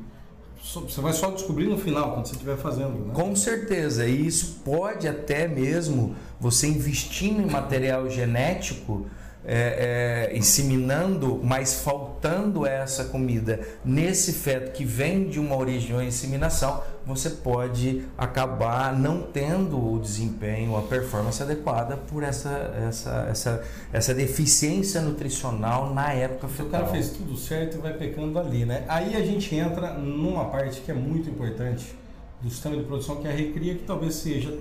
você 0.64 1.02
vai 1.02 1.12
só 1.12 1.30
descobrir 1.30 1.68
no 1.68 1.78
final, 1.78 2.14
quando 2.14 2.26
você 2.26 2.34
estiver 2.34 2.56
fazendo. 2.58 3.08
Né? 3.08 3.14
Com 3.14 3.36
certeza. 3.36 4.06
E 4.06 4.26
isso 4.26 4.62
pode 4.64 5.08
até 5.08 5.48
mesmo, 5.48 6.16
você 6.40 6.68
investindo 6.68 7.42
em 7.42 7.52
material 7.52 8.10
genético, 8.10 9.06
é, 9.46 10.30
é, 10.32 10.38
inseminando, 10.38 11.40
mas 11.44 11.82
faltando 11.82 12.66
essa 12.66 13.06
comida 13.06 13.60
nesse 13.84 14.34
feto 14.34 14.72
que 14.72 14.86
vem 14.86 15.28
de 15.28 15.40
uma 15.40 15.58
origem 15.58 15.96
ou 15.96 16.02
inseminação, 16.02 16.82
você 17.06 17.30
pode 17.30 18.04
acabar 18.18 18.98
não 18.98 19.22
tendo 19.22 19.78
o 19.78 20.00
desempenho, 20.00 20.78
a 20.78 20.82
performance 20.82 21.44
adequada 21.44 21.98
por 21.98 22.24
essa, 22.24 22.74
essa, 22.88 23.28
essa, 23.30 23.64
essa 23.92 24.14
deficiência 24.14 25.02
nutricional 25.02 25.94
na 25.94 26.14
época 26.14 26.48
fetal. 26.48 26.68
O 26.68 26.72
cara 26.72 26.86
fez 26.88 27.10
tudo 27.10 27.36
certo 27.36 27.78
e 27.78 27.82
vai 27.82 27.94
pecando 27.94 28.40
ali, 28.40 28.66
né? 28.66 28.86
Aí 28.88 29.16
a 29.16 29.26
gente 29.26 29.54
entra 29.54 29.94
numa 29.94 30.46
parte 30.46 30.80
que 30.82 30.92
é 30.92 30.94
muito 30.94 31.30
importante 31.30 31.94
do 32.42 32.50
sistema 32.50 32.78
de 32.78 32.84
produção, 32.84 33.18
que 33.18 33.28
é 33.28 33.32
a 33.32 33.36
recria, 33.36 33.76
que 33.76 33.84
talvez 33.84 34.16
seja 34.16 34.58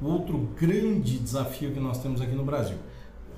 o 0.00 0.06
outro 0.06 0.48
grande 0.60 1.18
desafio 1.18 1.72
que 1.72 1.80
nós 1.80 2.00
temos 2.00 2.20
aqui 2.20 2.32
no 2.32 2.44
Brasil. 2.44 2.76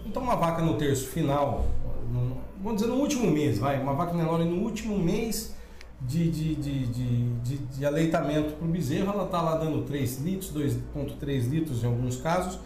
Então, 0.05 0.23
uma 0.23 0.37
vaca 0.37 0.63
no 0.63 0.75
terço 0.75 1.07
final, 1.09 1.67
no, 2.13 2.39
vamos 2.63 2.81
dizer 2.81 2.93
no 2.93 2.99
último 2.99 3.31
mês, 3.31 3.59
vai, 3.59 3.81
uma 3.81 3.95
vaca 3.95 4.13
Nelore 4.13 4.45
no 4.45 4.63
último 4.63 4.99
mês 4.99 5.55
de, 6.01 6.31
de, 6.31 6.55
de, 6.55 6.87
de, 6.87 7.59
de 7.59 7.87
aleitamento 7.87 8.55
para 8.55 8.67
o 8.67 8.71
bezerro, 8.71 9.13
ela 9.13 9.25
está 9.25 9.43
lá 9.43 9.57
dando 9.57 9.83
3 9.83 10.21
litros, 10.21 10.53
2,3 10.53 11.49
litros 11.49 11.85
em 11.85 11.87
alguns 11.87 12.17
casos. 12.17 12.57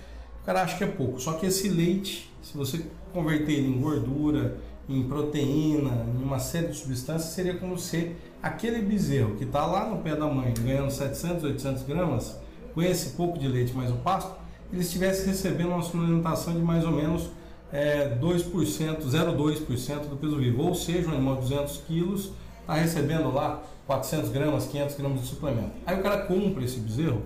O 0.43 0.45
cara 0.45 0.62
acha 0.62 0.76
que 0.76 0.85
é 0.85 0.87
pouco. 0.87 1.21
Só 1.21 1.33
que 1.33 1.47
esse 1.47 1.69
leite, 1.69 2.33
se 2.43 2.57
você 2.57 2.85
converter 3.12 3.53
ele 3.53 3.69
em 3.69 3.81
gordura, 3.81 4.59
em 4.88 5.03
proteína, 5.05 6.07
em 6.14 6.23
uma 6.23 6.38
série 6.38 6.69
de 6.69 6.76
substâncias, 6.76 7.33
seria 7.33 7.57
como 7.57 7.79
se 7.79 8.14
aquele 8.43 8.83
bezerro 8.83 9.35
que 9.37 9.45
está 9.45 9.64
lá 9.67 9.88
no 9.88 9.99
pé 9.99 10.14
da 10.14 10.26
mãe 10.26 10.53
ganhando 10.61 10.91
700, 10.91 11.45
800 11.45 11.83
gramas, 11.85 12.38
com 12.75 12.83
esse 12.83 13.11
pouco 13.11 13.38
de 13.38 13.49
leite 13.49 13.73
mais 13.73 13.91
o 13.91 13.97
pasto, 13.97 14.33
ele 14.73 14.83
estivesse 14.83 15.26
recebendo 15.26 15.68
uma 15.68 15.83
suplementação 15.83 16.54
de 16.54 16.61
mais 16.61 16.85
ou 16.85 16.92
menos 16.92 17.30
é, 17.73 18.16
2%, 18.21 19.02
0,2% 19.02 20.09
do 20.09 20.16
peso 20.16 20.37
vivo. 20.37 20.62
Ou 20.62 20.75
seja, 20.75 21.09
um 21.09 21.12
animal 21.12 21.37
de 21.37 21.42
200 21.42 21.76
quilos 21.87 22.30
está 22.61 22.75
recebendo 22.75 23.33
lá 23.33 23.62
400 23.87 24.30
gramas, 24.30 24.66
500 24.66 24.97
gramas 24.97 25.21
de 25.21 25.26
suplemento. 25.26 25.73
Aí 25.85 25.99
o 25.99 26.02
cara 26.02 26.23
compra 26.23 26.64
esse 26.64 26.78
bezerro, 26.78 27.23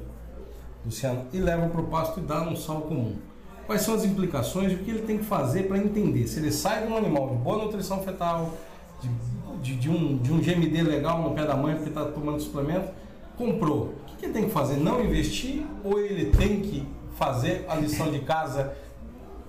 Luciano, 0.84 1.26
e 1.32 1.38
leva 1.38 1.68
para 1.68 1.80
o 1.80 1.86
pasto 1.86 2.20
e 2.20 2.22
dá 2.22 2.40
num 2.40 2.56
sal 2.56 2.82
comum. 2.82 3.16
Quais 3.66 3.82
são 3.82 3.94
as 3.94 4.04
implicações 4.04 4.72
e 4.72 4.76
o 4.76 4.78
que 4.78 4.90
ele 4.90 5.02
tem 5.02 5.18
que 5.18 5.24
fazer 5.24 5.64
para 5.64 5.76
entender 5.76 6.26
se 6.26 6.40
ele 6.40 6.50
sai 6.50 6.86
de 6.86 6.92
um 6.92 6.96
animal 6.96 7.28
de 7.28 7.36
boa 7.36 7.64
nutrição 7.64 8.02
fetal, 8.02 8.54
de, 9.00 9.08
de, 9.62 9.76
de, 9.76 9.90
um, 9.90 10.16
de 10.16 10.32
um 10.32 10.40
GMD 10.40 10.82
legal 10.82 11.22
no 11.22 11.34
pé 11.34 11.44
da 11.44 11.54
mãe 11.54 11.74
porque 11.74 11.90
está 11.90 12.06
tomando 12.06 12.40
suplemento, 12.40 12.90
comprou. 13.36 13.94
O 14.12 14.16
que 14.16 14.24
ele 14.24 14.32
tem 14.32 14.44
que 14.46 14.50
fazer? 14.50 14.78
Não 14.78 15.04
investir 15.04 15.64
ou 15.84 16.00
ele 16.00 16.30
tem 16.30 16.60
que 16.60 16.86
fazer 17.18 17.64
a 17.68 17.74
lição 17.74 18.10
de 18.10 18.20
casa 18.20 18.72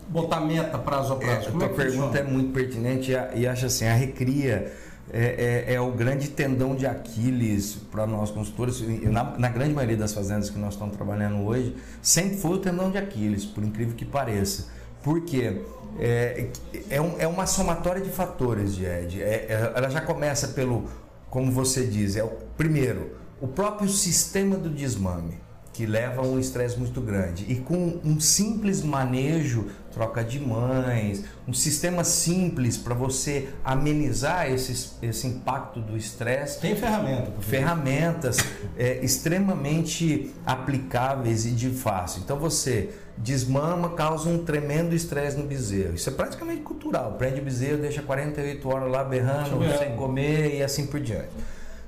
botar 0.10 0.40
meta 0.42 0.78
prazo 0.78 1.14
a 1.14 1.16
prazo? 1.18 1.50
É, 1.50 1.52
Como 1.52 1.64
a 1.64 1.68
é 1.68 1.70
pergunta 1.70 2.08
funciona? 2.08 2.20
é 2.20 2.24
muito 2.24 2.52
pertinente 2.52 3.12
e 3.36 3.48
acho 3.48 3.68
assim, 3.68 3.86
a 3.86 3.94
recria 3.94 4.74
é, 5.12 5.66
é, 5.68 5.74
é, 5.74 5.82
o 5.82 5.92
grande 5.92 6.30
tendão 6.30 6.76
de 6.76 6.86
Aquiles 6.86 7.76
para 7.92 8.06
nós 8.06 8.32
consultores. 8.32 8.82
Na, 9.04 9.38
na, 9.38 9.50
grande 9.50 9.74
maioria 9.74 9.98
das 9.98 10.14
fazendas 10.14 10.50
que 10.50 10.60
nós 10.60 10.74
estamos 10.74 10.96
trabalhando 10.96 11.46
hoje, 11.46 11.76
sempre 12.02 12.38
foi 12.38 12.52
o 12.52 12.58
tendão 12.58 12.92
de 12.92 12.98
Aquiles, 12.98 13.46
por 13.46 13.64
incrível 13.64 13.96
que 13.96 14.06
pareça. 14.06 14.68
Porque 15.02 15.62
é, 15.98 16.50
é, 16.90 17.02
um, 17.02 17.16
é 17.18 17.28
uma 17.28 17.48
somatória 17.48 18.02
de 18.02 18.10
fatores, 18.10 18.78
Ed. 18.78 19.22
É, 19.22 19.26
é, 19.26 19.72
ela 19.76 19.90
já 19.90 20.02
começa 20.02 20.50
pelo, 20.50 20.86
como 21.30 21.52
você 21.52 21.86
diz, 21.86 22.16
é 22.16 22.24
o 22.24 22.30
primeiro, 22.58 23.16
o 23.42 23.48
próprio 23.48 23.90
sistema 23.90 24.58
do 24.58 24.70
desmame 24.70 25.49
que 25.74 25.86
leva 25.86 26.22
a 26.22 26.26
um 26.26 26.40
estresse 26.40 26.78
muito 26.78 27.00
grande. 27.00 27.46
E 27.48 27.56
com 27.56 28.00
um 28.04 28.20
simples 28.20 28.82
manejo, 28.84 29.68
troca 29.92 30.24
de 30.24 30.40
mães, 30.40 31.24
um 31.48 31.54
sistema 31.54 32.04
simples 32.04 32.78
para 32.78 32.94
você 32.94 33.50
amenizar 33.64 34.52
esse, 34.52 34.92
esse 35.02 35.28
impacto 35.28 35.80
do 35.80 35.96
estresse. 35.96 36.60
Tem 36.60 36.76
ferramenta. 36.76 37.32
Ferramentas 37.40 38.38
é, 38.78 39.04
extremamente 39.04 40.34
aplicáveis 40.46 41.46
e 41.46 41.52
de 41.52 41.70
fácil. 41.70 42.22
Então 42.24 42.38
você 42.38 42.90
desmama, 43.18 43.90
causa 43.92 44.30
um 44.30 44.44
tremendo 44.44 44.96
estresse 44.96 45.38
no 45.38 45.46
bezerro. 45.46 45.96
Isso 45.96 46.10
é 46.10 46.14
praticamente 46.14 46.62
cultural. 46.62 47.14
Prende 47.14 47.42
o 47.42 47.44
bezerro, 47.44 47.78
deixa 47.78 48.02
48 48.02 48.70
horas 48.70 48.92
lá 48.92 49.04
berrando, 49.04 49.60
sem 49.78 49.96
comer 49.96 50.56
e 50.56 50.64
assim 50.64 50.88
por 50.88 51.00
diante. 51.00 51.30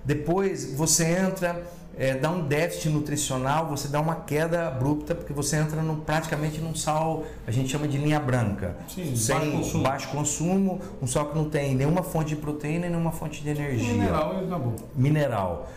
Depois 0.04 0.74
você 0.74 1.06
entra 1.06 1.62
é, 1.98 2.16
dá 2.16 2.30
um 2.30 2.48
déficit 2.48 2.90
nutricional, 2.90 3.68
você 3.68 3.88
dá 3.88 4.00
uma 4.00 4.16
queda 4.16 4.68
abrupta, 4.68 5.14
porque 5.14 5.34
você 5.34 5.58
entra 5.58 5.82
no, 5.82 5.98
praticamente 5.98 6.60
num 6.60 6.74
sal, 6.74 7.26
a 7.46 7.52
gente 7.52 7.70
chama 7.70 7.88
de 7.88 7.98
linha 7.98 8.20
branca. 8.20 8.76
Sim, 8.88 9.16
sem 9.16 9.36
baixo 9.36 9.52
consumo. 9.52 9.84
baixo 9.84 10.08
consumo, 10.10 10.82
um 11.02 11.08
sal 11.08 11.28
que 11.28 11.38
não 11.38 11.50
tem 11.50 11.76
nenhuma 11.76 12.02
fonte 12.02 12.30
de 12.30 12.36
proteína 12.38 12.88
e 12.88 12.90
nenhuma 12.90 13.12
fonte 13.12 13.42
de 13.44 13.50
energia. 13.50 13.94
Mineral 13.94 14.36
e 14.42 14.46
acabou. 14.46 14.76
Mineral. 14.96 15.70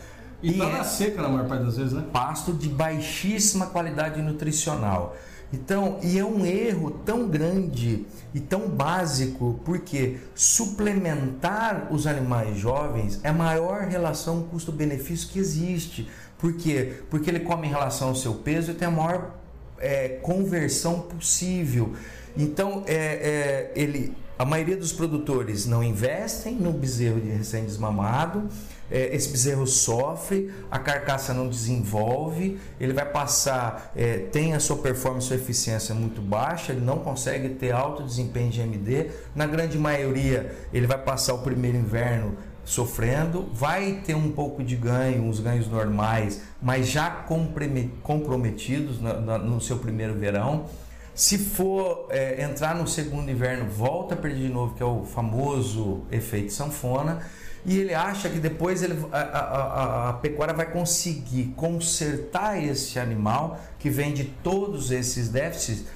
E, 0.42 0.50
e 0.50 0.58
tá 0.58 0.68
na 0.68 0.84
seca 0.84 1.22
na 1.22 1.28
maior 1.28 1.48
parte 1.48 1.64
das 1.64 1.76
vezes, 1.76 1.92
né? 1.92 2.04
Pasto 2.12 2.52
de 2.52 2.68
baixíssima 2.68 3.66
qualidade 3.66 4.20
nutricional. 4.20 5.16
Então, 5.54 6.00
e 6.02 6.18
é 6.18 6.24
um 6.24 6.44
erro 6.44 6.90
tão 6.90 7.28
grande 7.28 8.04
e 8.34 8.40
tão 8.40 8.68
básico, 8.68 9.60
porque 9.64 10.16
suplementar 10.34 11.86
os 11.92 12.08
animais 12.08 12.58
jovens 12.58 13.20
é 13.22 13.28
a 13.28 13.32
maior 13.32 13.82
relação 13.82 14.42
custo-benefício 14.50 15.28
que 15.28 15.38
existe. 15.38 16.08
Por 16.38 16.54
quê? 16.54 16.94
Porque 17.08 17.30
ele 17.30 17.40
come 17.40 17.68
em 17.68 17.70
relação 17.70 18.08
ao 18.08 18.16
seu 18.16 18.34
peso 18.34 18.72
e 18.72 18.74
tem 18.74 18.88
a 18.88 18.90
maior 18.90 19.30
é, 19.78 20.08
conversão 20.22 21.02
possível. 21.02 21.94
Então, 22.36 22.82
é, 22.88 22.94
é, 22.94 23.72
ele, 23.76 24.12
a 24.38 24.44
maioria 24.44 24.76
dos 24.76 24.92
produtores 24.92 25.66
não 25.66 25.82
investem 25.82 26.54
no 26.54 26.72
bezerro 26.72 27.20
de 27.20 27.28
recém-desmamado 27.28 28.48
é, 28.90 29.14
esse 29.14 29.28
bezerro 29.30 29.66
sofre, 29.66 30.52
a 30.70 30.78
carcaça 30.78 31.32
não 31.32 31.48
desenvolve, 31.48 32.58
ele 32.78 32.92
vai 32.92 33.04
passar, 33.04 33.90
é, 33.96 34.18
tem 34.18 34.54
a 34.54 34.60
sua 34.60 34.76
performance, 34.76 35.26
sua 35.26 35.36
eficiência 35.36 35.94
muito 35.94 36.20
baixa, 36.20 36.72
ele 36.72 36.84
não 36.84 36.98
consegue 36.98 37.50
ter 37.50 37.72
alto 37.72 38.02
desempenho 38.02 38.50
de 38.50 38.60
MD. 38.60 39.10
Na 39.34 39.46
grande 39.46 39.78
maioria, 39.78 40.54
ele 40.72 40.86
vai 40.86 40.98
passar 40.98 41.34
o 41.34 41.38
primeiro 41.38 41.78
inverno 41.78 42.36
sofrendo, 42.64 43.48
vai 43.52 44.02
ter 44.06 44.14
um 44.14 44.30
pouco 44.32 44.62
de 44.62 44.76
ganho, 44.76 45.24
uns 45.24 45.40
ganhos 45.40 45.68
normais, 45.68 46.42
mas 46.62 46.88
já 46.88 47.10
comprometidos 47.10 49.00
no 49.00 49.60
seu 49.60 49.78
primeiro 49.78 50.14
verão. 50.14 50.66
Se 51.14 51.38
for 51.38 52.08
é, 52.10 52.42
entrar 52.42 52.74
no 52.74 52.88
segundo 52.88 53.30
inverno, 53.30 53.66
volta 53.70 54.14
a 54.14 54.16
perder 54.16 54.48
de 54.48 54.52
novo, 54.52 54.74
que 54.74 54.82
é 54.82 54.86
o 54.86 55.04
famoso 55.04 56.02
efeito 56.10 56.52
sanfona 56.52 57.20
e 57.66 57.78
ele 57.78 57.94
acha 57.94 58.28
que 58.28 58.38
depois 58.38 58.82
ele, 58.82 58.98
a, 59.10 59.18
a, 59.18 60.08
a, 60.10 60.12
pecuária 60.14 60.52
vai 60.52 60.70
conseguir 60.70 61.54
consertar 61.56 62.62
esse 62.62 62.98
animal 62.98 63.58
que 63.78 63.88
vem 63.88 64.12
de 64.12 64.24
todos 64.24 64.90
esses 64.90 65.30
déficits, 65.30 65.86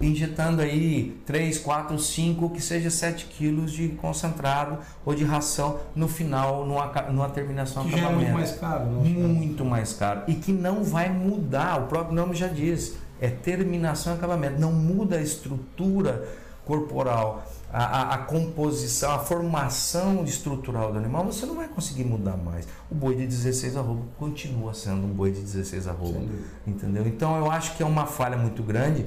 injetando 0.00 0.60
aí 0.60 1.16
3, 1.24 1.58
4, 1.58 1.96
5, 1.96 2.50
que 2.50 2.60
seja 2.60 2.90
7 2.90 3.26
quilos 3.26 3.70
de 3.72 3.90
concentrado 3.90 4.78
ou 5.04 5.14
de 5.14 5.22
ração 5.22 5.78
no 5.94 6.08
final, 6.08 6.66
numa, 6.66 6.86
numa 7.10 7.28
terminação 7.28 7.84
que 7.84 7.92
já 7.92 8.10
é 8.10 8.12
muito 8.12 8.32
mais 8.32 8.52
caro. 8.52 8.84
Não 8.86 9.28
muito 9.28 9.64
mais 9.64 9.92
caro. 9.92 10.22
E 10.26 10.34
que 10.34 10.50
não 10.50 10.82
vai 10.82 11.08
mudar, 11.08 11.84
o 11.84 11.86
próprio 11.86 12.16
nome 12.16 12.34
já 12.34 12.48
diz, 12.48 12.96
é 13.20 13.28
terminação 13.28 14.14
e 14.14 14.16
acabamento. 14.16 14.60
Não 14.60 14.72
muda 14.72 15.16
a 15.16 15.22
estrutura 15.22 16.28
corporal 16.64 17.44
a, 17.72 17.84
a, 17.84 18.14
a, 18.14 18.18
composição, 18.18 19.12
a 19.12 19.18
formação 19.18 20.24
estrutural 20.24 20.92
do 20.92 20.98
animal, 20.98 21.24
você 21.24 21.44
não 21.44 21.56
vai 21.56 21.68
conseguir 21.68 22.04
mudar 22.04 22.36
mais. 22.36 22.66
O 22.90 22.94
boi 22.94 23.14
de 23.14 23.26
16 23.26 23.76
arroba 23.76 24.02
continua 24.18 24.72
sendo 24.72 25.04
um 25.04 25.12
boi 25.12 25.30
de 25.30 25.40
16 25.40 25.86
arroba. 25.88 26.20
Entendeu? 26.66 27.06
Então 27.06 27.36
eu 27.36 27.50
acho 27.50 27.76
que 27.76 27.82
é 27.82 27.86
uma 27.86 28.06
falha 28.06 28.36
muito 28.36 28.62
grande 28.62 29.06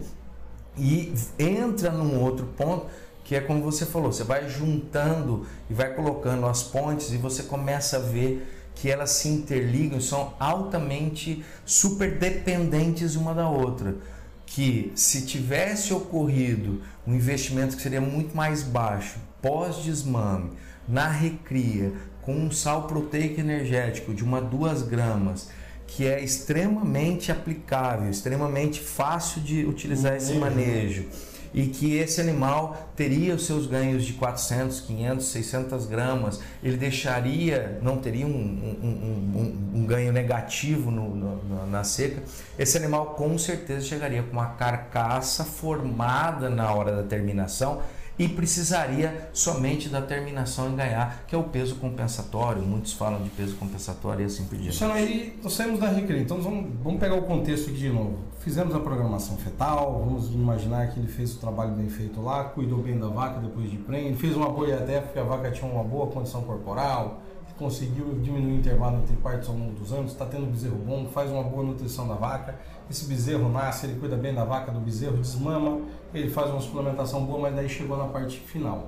e 0.78 1.14
entra 1.38 1.90
num 1.90 2.22
outro 2.22 2.46
ponto 2.58 2.86
que 3.24 3.36
é 3.36 3.42
como 3.42 3.62
você 3.62 3.86
falou, 3.86 4.12
você 4.12 4.24
vai 4.24 4.50
juntando 4.50 5.46
e 5.70 5.74
vai 5.74 5.94
colocando 5.94 6.48
as 6.48 6.64
pontes 6.64 7.12
e 7.12 7.18
você 7.18 7.44
começa 7.44 7.98
a 7.98 8.00
ver 8.00 8.59
que 8.80 8.90
elas 8.90 9.12
se 9.12 9.28
interligam, 9.28 10.00
são 10.00 10.34
altamente 10.40 11.44
super 11.66 12.18
dependentes 12.18 13.16
uma 13.16 13.34
da 13.34 13.50
outra. 13.50 13.98
Que 14.46 14.92
se 14.96 15.26
tivesse 15.26 15.94
ocorrido 15.94 16.82
um 17.06 17.14
investimento 17.14 17.76
que 17.76 17.84
seria 17.84 18.02
muito 18.02 18.36
mais 18.36 18.64
baixo 18.64 19.20
pós-desmame 19.42 20.52
na 20.88 21.08
recria 21.08 21.94
com 22.22 22.34
um 22.34 22.52
sal 22.52 22.88
proteico 22.88 23.40
energético 23.40 24.14
de 24.14 24.24
uma 24.24 24.42
duas 24.42 24.82
gramas 24.82 25.50
que 25.86 26.06
é 26.06 26.24
extremamente 26.24 27.32
aplicável, 27.32 28.10
extremamente 28.10 28.80
fácil 28.80 29.42
de 29.42 29.66
utilizar 29.66 30.16
esse 30.16 30.34
manejo 30.36 31.06
e 31.54 31.68
que 31.68 31.98
esse 31.98 32.22
animal 32.22 32.92
teria 32.96 33.36
os 33.36 33.46
seus 33.46 33.66
ganhos 33.66 34.06
de 34.06 34.14
400, 34.14 34.82
500, 34.82 35.26
600 35.26 35.86
gramas, 35.86 36.40
ele 36.64 36.78
deixaria, 36.78 37.80
não 37.82 37.98
teria 37.98 38.26
um, 38.26 38.30
um, 38.30 38.88
um, 38.88 39.80
um 39.80 39.86
ganho 39.86 40.12
negativo 40.12 40.92
no, 40.92 41.16
no, 41.16 41.68
na 41.68 41.84
seca, 41.84 42.22
esse 42.58 42.78
animal 42.78 43.08
com 43.16 43.38
certeza 43.38 43.86
chegaria 43.86 44.24
com 44.24 44.32
uma 44.32 44.52
carcaça 44.52 45.44
formada 45.44 46.50
na 46.50 46.74
hora 46.74 46.96
da 46.96 47.04
terminação 47.04 47.82
e 48.20 48.28
precisaria 48.28 49.30
somente 49.32 49.88
da 49.88 50.02
terminação 50.02 50.70
em 50.70 50.76
ganhar, 50.76 51.24
que 51.26 51.34
é 51.34 51.38
o 51.38 51.44
peso 51.44 51.76
compensatório. 51.76 52.62
Muitos 52.62 52.92
falam 52.92 53.24
de 53.24 53.30
peso 53.30 53.56
compensatório 53.56 54.24
e 54.24 54.26
assim 54.26 54.44
por 54.44 54.58
diante. 54.58 54.72
Luciano, 54.72 54.94
aí 54.94 55.40
nós 55.42 55.54
saímos 55.54 55.80
da 55.80 55.88
Recreio, 55.88 56.22
então 56.24 56.42
vamos, 56.42 56.70
vamos 56.84 57.00
pegar 57.00 57.16
o 57.16 57.22
contexto 57.22 57.70
aqui 57.70 57.80
de 57.80 57.90
novo. 57.90 58.18
Fizemos 58.40 58.76
a 58.76 58.80
programação 58.82 59.38
fetal, 59.38 60.04
vamos 60.06 60.34
imaginar 60.34 60.92
que 60.92 61.00
ele 61.00 61.08
fez 61.08 61.34
o 61.36 61.40
trabalho 61.40 61.72
bem 61.72 61.88
feito 61.88 62.22
lá, 62.22 62.44
cuidou 62.44 62.80
bem 62.80 63.00
da 63.00 63.08
vaca 63.08 63.40
depois 63.40 63.72
de 63.72 63.78
prêmio, 63.78 64.18
fez 64.18 64.36
uma 64.36 64.50
boa 64.50 64.68
IADF 64.68 65.08
porque 65.08 65.20
a 65.20 65.24
vaca 65.24 65.50
tinha 65.52 65.72
uma 65.72 65.84
boa 65.84 66.08
condição 66.08 66.42
corporal, 66.42 67.22
conseguiu 67.60 68.18
diminuir 68.24 68.54
o 68.54 68.56
intervalo 68.56 69.00
entre 69.00 69.18
partes 69.18 69.50
ao 69.50 69.56
longo 69.56 69.74
dos 69.74 69.92
anos, 69.92 70.14
está 70.14 70.26
tendo 70.26 70.46
bezerro 70.46 70.78
bom, 70.78 71.06
faz 71.08 71.30
uma 71.30 71.44
boa 71.44 71.62
nutrição 71.62 72.08
da 72.08 72.16
vaca. 72.16 72.58
Esse 72.90 73.06
bezerro 73.06 73.50
nasce, 73.50 73.86
ele 73.86 74.00
cuida 74.00 74.16
bem 74.16 74.34
da 74.34 74.46
vaca, 74.46 74.72
do 74.72 74.80
bezerro, 74.80 75.18
desmama, 75.18 75.82
ele 76.14 76.30
faz 76.30 76.50
uma 76.50 76.62
suplementação 76.62 77.26
boa, 77.26 77.40
mas 77.40 77.56
daí 77.56 77.68
chegou 77.68 77.98
na 77.98 78.06
parte 78.06 78.40
final. 78.40 78.88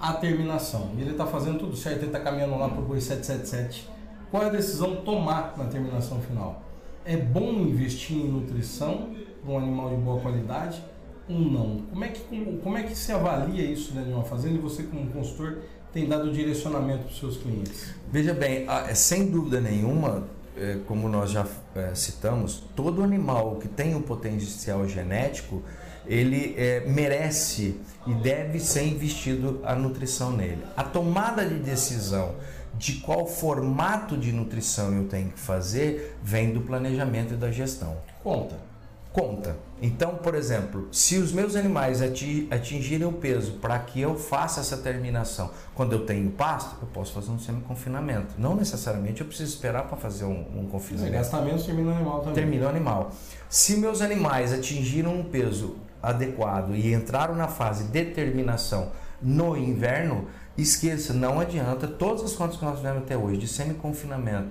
A 0.00 0.12
terminação. 0.14 0.90
E 0.98 1.02
ele 1.02 1.12
está 1.12 1.24
fazendo 1.24 1.60
tudo 1.60 1.76
certo, 1.76 1.98
ele 1.98 2.06
está 2.06 2.18
caminhando 2.18 2.58
lá 2.58 2.68
para 2.68 2.80
o 2.80 2.84
boi 2.84 3.00
777. 3.00 3.88
Qual 4.28 4.42
é 4.42 4.46
a 4.46 4.50
decisão 4.50 4.96
tomar 4.96 5.54
na 5.56 5.66
terminação 5.66 6.20
final? 6.20 6.62
É 7.04 7.16
bom 7.16 7.52
investir 7.52 8.16
em 8.16 8.28
nutrição 8.28 9.10
para 9.40 9.52
um 9.52 9.58
animal 9.58 9.90
de 9.90 9.96
boa 9.96 10.20
qualidade 10.20 10.82
ou 11.28 11.38
não? 11.38 11.82
Como 11.90 12.04
é 12.04 12.08
que, 12.08 12.58
como 12.62 12.76
é 12.76 12.82
que 12.82 12.96
se 12.96 13.12
avalia 13.12 13.64
isso 13.64 13.92
dentro 13.92 14.08
de 14.08 14.14
uma 14.14 14.24
fazenda 14.24 14.56
e 14.56 14.58
você 14.58 14.82
como 14.82 15.08
consultor 15.10 15.58
tem 15.92 16.06
dado 16.06 16.32
direcionamento 16.32 17.04
para 17.04 17.12
os 17.12 17.18
seus 17.18 17.36
clientes? 17.36 17.94
Veja 18.10 18.32
bem, 18.32 18.66
é, 18.68 18.94
sem 18.94 19.30
dúvida 19.30 19.60
nenhuma, 19.60 20.26
é, 20.56 20.78
como 20.86 21.08
nós 21.08 21.30
já 21.30 21.46
é, 21.74 21.94
citamos, 21.94 22.62
todo 22.74 23.02
animal 23.02 23.56
que 23.56 23.68
tem 23.68 23.94
um 23.94 24.02
potencial 24.02 24.86
genético, 24.88 25.62
ele 26.04 26.56
merece 26.88 27.76
e 28.08 28.12
deve 28.12 28.58
ser 28.58 28.84
investido 28.88 29.60
a 29.62 29.76
nutrição 29.76 30.32
nele. 30.32 30.58
A 30.76 30.82
tomada 30.82 31.46
de 31.46 31.54
decisão 31.54 32.34
de 32.76 32.94
qual 32.94 33.24
formato 33.24 34.16
de 34.16 34.32
nutrição 34.32 34.92
eu 34.96 35.04
tenho 35.06 35.30
que 35.30 35.38
fazer 35.38 36.18
vem 36.20 36.52
do 36.52 36.62
planejamento 36.62 37.34
e 37.34 37.36
da 37.36 37.52
gestão. 37.52 37.96
Conta 38.20 38.71
conta. 39.12 39.56
Então, 39.80 40.14
por 40.14 40.34
exemplo, 40.34 40.88
se 40.92 41.18
os 41.18 41.32
meus 41.32 41.56
animais 41.56 42.00
atingirem 42.00 43.06
o 43.06 43.12
peso 43.12 43.54
para 43.54 43.78
que 43.80 44.00
eu 44.00 44.16
faça 44.16 44.60
essa 44.60 44.76
terminação 44.76 45.50
quando 45.74 45.92
eu 45.92 46.06
tenho 46.06 46.30
pasto, 46.30 46.76
eu 46.80 46.88
posso 46.88 47.12
fazer 47.12 47.30
um 47.30 47.38
semi-confinamento. 47.38 48.34
Não 48.38 48.54
necessariamente 48.54 49.20
eu 49.20 49.26
preciso 49.26 49.52
esperar 49.52 49.84
para 49.84 49.96
fazer 49.96 50.24
um, 50.24 50.46
um 50.56 50.66
confinamento. 50.66 51.12
Gasta 51.12 51.40
menos, 51.40 51.64
termina 51.64 51.90
o 51.90 51.94
animal 51.94 52.20
também. 52.20 52.34
Termina 52.34 52.66
o 52.66 52.68
animal. 52.68 53.10
Se 53.48 53.76
meus 53.76 54.00
animais 54.00 54.52
atingiram 54.52 55.14
um 55.14 55.24
peso 55.24 55.76
adequado 56.02 56.74
e 56.74 56.92
entraram 56.92 57.34
na 57.34 57.48
fase 57.48 57.84
de 57.84 58.04
terminação 58.06 58.92
no 59.20 59.56
inverno, 59.56 60.26
esqueça, 60.56 61.12
não 61.12 61.38
adianta. 61.40 61.86
Todas 61.86 62.24
as 62.24 62.32
contas 62.34 62.56
que 62.56 62.64
nós 62.64 62.76
tivemos 62.76 63.02
até 63.02 63.16
hoje 63.16 63.38
de 63.38 63.48
semi-confinamento 63.48 64.50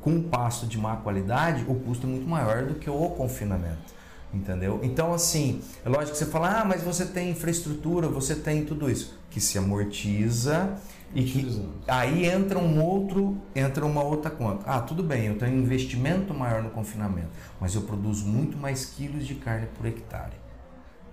com 0.00 0.10
um 0.10 0.22
pasto 0.22 0.66
de 0.66 0.78
má 0.78 0.96
qualidade, 0.96 1.64
o 1.68 1.74
custo 1.74 2.06
é 2.06 2.10
muito 2.10 2.28
maior 2.28 2.64
do 2.64 2.74
que 2.74 2.88
o 2.88 3.08
confinamento. 3.10 3.94
Entendeu? 4.32 4.80
Então, 4.82 5.14
assim, 5.14 5.60
é 5.84 5.88
lógico 5.88 6.12
que 6.12 6.18
você 6.18 6.26
fala, 6.26 6.60
ah, 6.60 6.64
mas 6.64 6.82
você 6.82 7.06
tem 7.06 7.30
infraestrutura, 7.30 8.08
você 8.08 8.34
tem 8.34 8.64
tudo 8.64 8.90
isso, 8.90 9.16
que 9.30 9.40
se 9.40 9.56
amortiza 9.56 10.76
e 11.14 11.22
que 11.22 11.62
aí 11.86 12.26
entra 12.26 12.58
um 12.58 12.82
outro, 12.82 13.38
entra 13.54 13.86
uma 13.86 14.02
outra 14.02 14.30
conta. 14.30 14.64
Ah, 14.66 14.80
tudo 14.80 15.04
bem, 15.04 15.26
eu 15.26 15.38
tenho 15.38 15.52
um 15.56 15.60
investimento 15.60 16.34
maior 16.34 16.64
no 16.64 16.70
confinamento, 16.70 17.28
mas 17.60 17.76
eu 17.76 17.82
produzo 17.82 18.26
muito 18.26 18.56
mais 18.56 18.84
quilos 18.86 19.24
de 19.24 19.36
carne 19.36 19.68
por 19.78 19.86
hectare 19.86 20.43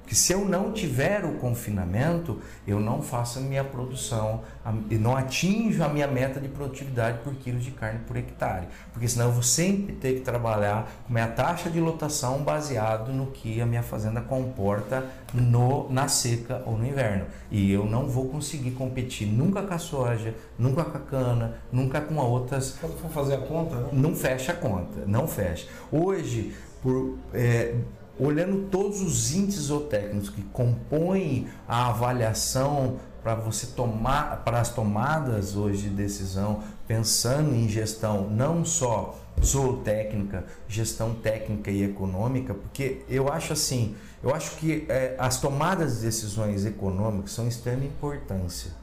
que 0.06 0.16
se 0.16 0.34
eu 0.34 0.44
não 0.44 0.72
tiver 0.74 1.24
o 1.24 1.36
confinamento, 1.36 2.40
eu 2.68 2.80
não 2.80 3.02
faço 3.02 3.40
a 3.40 3.42
minha 3.42 3.64
produção, 3.64 4.42
e 4.90 4.96
não 4.96 5.16
atinjo 5.16 5.84
a 5.84 5.88
minha 5.88 6.08
meta 6.08 6.40
de 6.40 6.48
produtividade 6.48 7.20
por 7.24 7.34
quilo 7.36 7.60
de 7.60 7.72
carne 7.72 8.00
por 8.06 8.18
hectare. 8.18 8.68
Porque 8.92 9.08
senão 9.08 9.28
eu 9.28 9.32
vou 9.32 9.44
sempre 9.44 9.96
ter 9.96 10.16
que 10.16 10.20
trabalhar 10.22 10.92
com 11.08 11.14
minha 11.14 11.28
taxa 11.28 11.70
de 11.70 11.80
lotação 11.80 12.40
baseado 12.44 13.12
no 13.14 13.28
que 13.28 13.62
a 13.62 13.66
minha 13.66 13.84
fazenda 13.84 14.22
comporta 14.22 15.06
no, 15.34 15.90
na 15.90 16.08
seca 16.08 16.62
ou 16.66 16.78
no 16.78 16.86
inverno. 16.86 17.26
E 17.50 17.72
eu 17.72 17.86
não 17.86 18.08
vou 18.08 18.28
conseguir 18.28 18.72
competir 18.72 19.28
nunca 19.28 19.62
com 19.62 19.74
a 19.74 19.80
soja, 19.80 20.36
nunca 20.60 20.84
com 20.84 20.98
a 20.98 21.02
cana, 21.02 21.56
nunca 21.72 22.02
com 22.02 22.16
outras. 22.18 22.78
Quando 22.80 22.98
for 22.98 23.10
fazer 23.10 23.36
a 23.36 23.40
conta, 23.40 23.76
né? 23.76 23.90
Não 23.94 24.16
fecha 24.16 24.52
a 24.52 24.56
conta, 24.56 25.06
não 25.08 25.28
fecha. 25.28 25.68
Hoje, 25.92 26.54
por. 26.82 27.18
É, 27.34 27.76
olhando 28.20 28.70
todos 28.70 29.02
os 29.02 29.34
índices 29.34 29.64
zootécnicos 29.64 30.30
que 30.30 30.42
compõem 30.44 31.48
a 31.68 31.88
avaliação 31.88 32.98
para 33.24 33.36
você 33.36 33.68
tomar 33.68 34.44
para 34.44 34.60
as 34.60 34.70
tomadas 34.70 35.56
hoje 35.56 35.84
de 35.84 35.90
decisão, 35.90 36.64
pensando 36.88 37.54
em 37.54 37.70
gestão 37.70 38.30
não 38.30 38.66
só 38.66 39.18
zootécnica, 39.44 40.46
gestão 40.68 41.14
técnica 41.14 41.72
e 41.72 41.84
econômica, 41.84 42.54
porque 42.54 43.04
eu 43.08 43.32
acho 43.32 43.54
assim, 43.54 43.96
eu 44.24 44.34
acho 44.34 44.58
que 44.58 44.86
é, 44.90 45.16
as 45.18 45.40
tomadas 45.40 45.98
de 45.98 46.02
decisões 46.06 46.66
econômicas 46.66 47.32
são 47.32 47.48
de 47.48 47.54
extrema 47.54 47.86
importância 47.86 48.81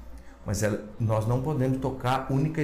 mas 0.49 0.63
ela, 0.63 0.83
nós 0.99 1.27
não 1.29 1.43
podemos 1.43 1.77
tocar 1.77 2.33
única, 2.33 2.63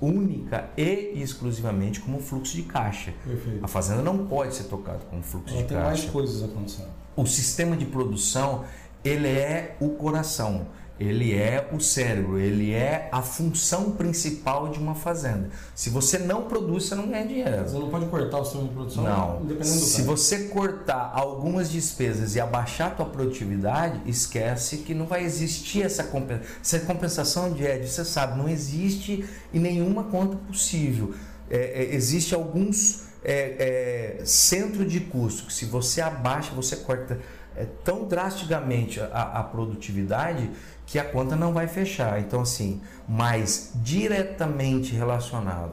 única 0.00 0.70
e 0.78 1.20
exclusivamente 1.20 2.00
como 2.00 2.18
fluxo 2.18 2.56
de 2.56 2.62
caixa. 2.62 3.12
Perfeito. 3.22 3.62
A 3.62 3.68
fazenda 3.68 4.00
não 4.00 4.26
pode 4.26 4.54
ser 4.54 4.64
tocada 4.64 5.00
como 5.10 5.22
fluxo 5.22 5.52
ela 5.52 5.62
de 5.62 5.68
tem 5.68 5.76
caixa. 5.76 5.90
Tem 5.90 6.00
mais 6.00 6.10
coisas 6.10 6.42
acontecendo. 6.42 6.88
O 7.14 7.26
sistema 7.26 7.76
de 7.76 7.84
produção 7.84 8.64
ele 9.04 9.28
é 9.28 9.76
o 9.80 9.90
coração 9.90 10.68
ele 10.98 11.34
é 11.34 11.68
o 11.72 11.78
cérebro, 11.78 12.38
ele 12.38 12.72
é 12.72 13.08
a 13.12 13.20
função 13.20 13.92
principal 13.92 14.68
de 14.68 14.78
uma 14.78 14.94
fazenda. 14.94 15.50
Se 15.74 15.90
você 15.90 16.18
não 16.18 16.44
produz, 16.44 16.84
você 16.84 16.94
não 16.94 17.08
ganha 17.08 17.26
dinheiro. 17.26 17.68
Você 17.68 17.78
não 17.78 17.90
pode 17.90 18.06
cortar 18.06 18.38
o 18.38 18.44
sistema 18.44 18.66
de 18.66 18.74
produção, 18.74 19.04
não. 19.04 19.42
independente 19.42 19.78
do 19.78 19.84
Se 19.84 20.02
você 20.02 20.44
cortar 20.44 21.12
algumas 21.14 21.70
despesas 21.70 22.34
e 22.34 22.40
abaixar 22.40 22.88
a 22.88 22.90
tua 22.94 23.06
produtividade, 23.06 24.00
esquece 24.06 24.78
que 24.78 24.94
não 24.94 25.06
vai 25.06 25.22
existir 25.22 25.82
essa 25.82 26.02
compensação. 26.02 26.56
Essa 26.62 26.80
compensação 26.80 27.52
de 27.52 27.62
Ed, 27.62 27.86
você 27.86 28.04
sabe, 28.04 28.38
não 28.38 28.48
existe 28.48 29.24
em 29.52 29.60
nenhuma 29.60 30.04
conta 30.04 30.36
possível. 30.36 31.14
É, 31.50 31.82
é, 31.82 31.94
existe 31.94 32.34
alguns 32.34 33.04
é, 33.22 34.16
é 34.18 34.24
centro 34.24 34.84
de 34.84 35.00
custo 35.00 35.46
que 35.46 35.52
se 35.52 35.66
você 35.66 36.00
abaixa, 36.00 36.52
você 36.54 36.76
corta 36.76 37.20
é, 37.56 37.66
tão 37.84 38.06
drasticamente 38.06 39.00
a, 39.00 39.40
a 39.40 39.42
produtividade 39.42 40.50
que 40.86 40.98
a 40.98 41.04
conta 41.04 41.34
não 41.34 41.52
vai 41.52 41.66
fechar. 41.66 42.20
Então, 42.20 42.40
assim, 42.40 42.80
mas 43.08 43.72
diretamente 43.74 44.94
relacionado 44.94 45.72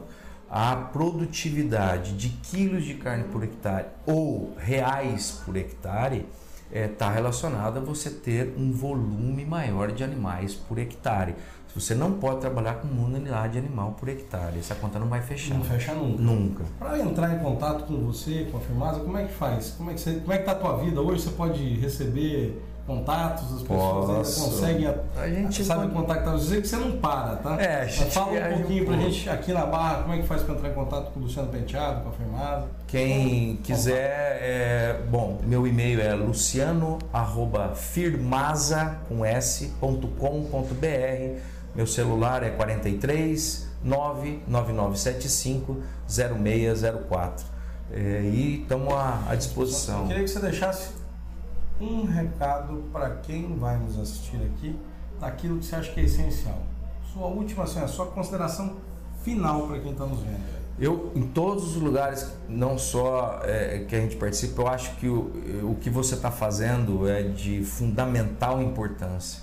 à 0.50 0.74
produtividade 0.76 2.12
de 2.14 2.28
quilos 2.28 2.84
de 2.84 2.94
carne 2.94 3.24
por 3.24 3.42
hectare 3.42 3.86
ou 4.04 4.54
reais 4.58 5.40
por 5.44 5.56
hectare, 5.56 6.26
está 6.66 6.78
é, 6.78 6.88
tá 6.88 7.10
relacionado 7.10 7.78
a 7.78 7.80
você 7.80 8.10
ter 8.10 8.54
um 8.58 8.72
volume 8.72 9.44
maior 9.44 9.92
de 9.92 10.02
animais 10.02 10.54
por 10.54 10.78
hectare. 10.78 11.36
Você 11.74 11.92
não 11.92 12.12
pode 12.12 12.40
trabalhar 12.40 12.74
com 12.74 12.86
uma 12.86 13.06
unidade 13.06 13.58
animal 13.58 13.96
por 13.98 14.08
hectare. 14.08 14.60
Essa 14.60 14.76
conta 14.76 14.96
não 14.96 15.08
vai 15.08 15.20
fechar. 15.20 15.54
Não 15.54 15.64
fecha 15.64 15.92
nunca. 15.92 16.22
Nunca. 16.22 16.64
Para 16.78 17.00
entrar 17.00 17.34
em 17.34 17.40
contato 17.40 17.84
com 17.84 17.98
você, 18.04 18.46
com 18.50 18.58
a 18.58 18.60
Firmasa, 18.60 19.00
como 19.00 19.18
é 19.18 19.24
que 19.24 19.34
faz? 19.34 19.70
Como 19.70 19.90
é 19.90 19.94
que, 19.94 20.08
é 20.08 20.38
que 20.38 20.44
tá 20.44 20.52
a 20.52 20.54
tua 20.54 20.76
vida? 20.76 21.00
Hoje 21.00 21.22
você 21.22 21.30
pode 21.30 21.74
receber 21.74 22.62
contatos, 22.86 23.54
as 23.54 23.62
pessoas 23.62 24.10
ainda 24.10 24.18
conseguem 24.18 24.86
a, 24.86 24.94
a 25.20 25.28
gente 25.28 25.64
sabe 25.64 25.88
pode... 25.88 25.94
contactar 25.94 26.34
você 26.34 26.60
que 26.60 26.68
você 26.68 26.76
não 26.76 26.98
para, 26.98 27.36
tá? 27.36 27.56
É, 27.60 27.80
a 27.82 27.86
gente 27.86 28.10
fala 28.10 28.32
um 28.32 28.58
pouquinho 28.58 28.82
um 28.82 28.86
pra 28.86 28.96
gente 28.96 29.30
aqui 29.30 29.52
na 29.52 29.66
barra, 29.66 30.02
como 30.02 30.14
é 30.14 30.18
que 30.18 30.26
faz 30.26 30.42
para 30.42 30.54
entrar 30.54 30.68
em 30.68 30.74
contato 30.74 31.12
com 31.12 31.20
o 31.20 31.22
Luciano 31.22 31.48
Penteado, 31.48 32.02
com 32.02 32.10
a 32.10 32.12
Firmada? 32.12 32.66
Quem 32.86 33.56
quiser, 33.56 34.38
é, 34.42 35.00
bom, 35.10 35.40
meu 35.44 35.66
e-mail 35.66 36.00
é 36.00 36.14
luciano@firmasa 36.14 38.98
com 39.08 39.24
s.com.br. 39.24 39.74
Meu 41.74 41.86
celular 41.86 42.42
é 42.42 42.50
43 42.50 43.66
99975 43.82 45.82
0604. 46.06 47.46
É, 47.92 48.20
e 48.22 48.62
estamos 48.62 48.92
à, 48.92 49.22
à 49.28 49.34
disposição. 49.34 50.02
Eu 50.02 50.08
queria 50.08 50.24
que 50.24 50.30
você 50.30 50.40
deixasse 50.40 50.90
um 51.84 52.04
recado 52.04 52.84
para 52.92 53.10
quem 53.16 53.56
vai 53.56 53.78
nos 53.78 53.98
assistir 53.98 54.36
aqui, 54.36 54.78
daquilo 55.20 55.58
que 55.58 55.66
você 55.66 55.76
acha 55.76 55.92
que 55.92 56.00
é 56.00 56.04
essencial. 56.04 56.58
Sua 57.12 57.26
última, 57.26 57.64
assim, 57.64 57.80
a 57.80 57.88
sua 57.88 58.06
consideração 58.06 58.76
final 59.22 59.66
para 59.66 59.78
quem 59.80 59.92
está 59.92 60.04
nos 60.04 60.20
vendo. 60.20 60.64
Eu, 60.78 61.12
em 61.14 61.22
todos 61.22 61.76
os 61.76 61.82
lugares, 61.82 62.32
não 62.48 62.76
só 62.76 63.40
é, 63.44 63.84
que 63.88 63.94
a 63.94 64.00
gente 64.00 64.16
participa, 64.16 64.62
eu 64.62 64.68
acho 64.68 64.96
que 64.96 65.06
o, 65.08 65.70
o 65.70 65.76
que 65.80 65.88
você 65.88 66.14
está 66.14 66.32
fazendo 66.32 67.08
é 67.08 67.22
de 67.22 67.62
fundamental 67.62 68.60
importância. 68.60 69.40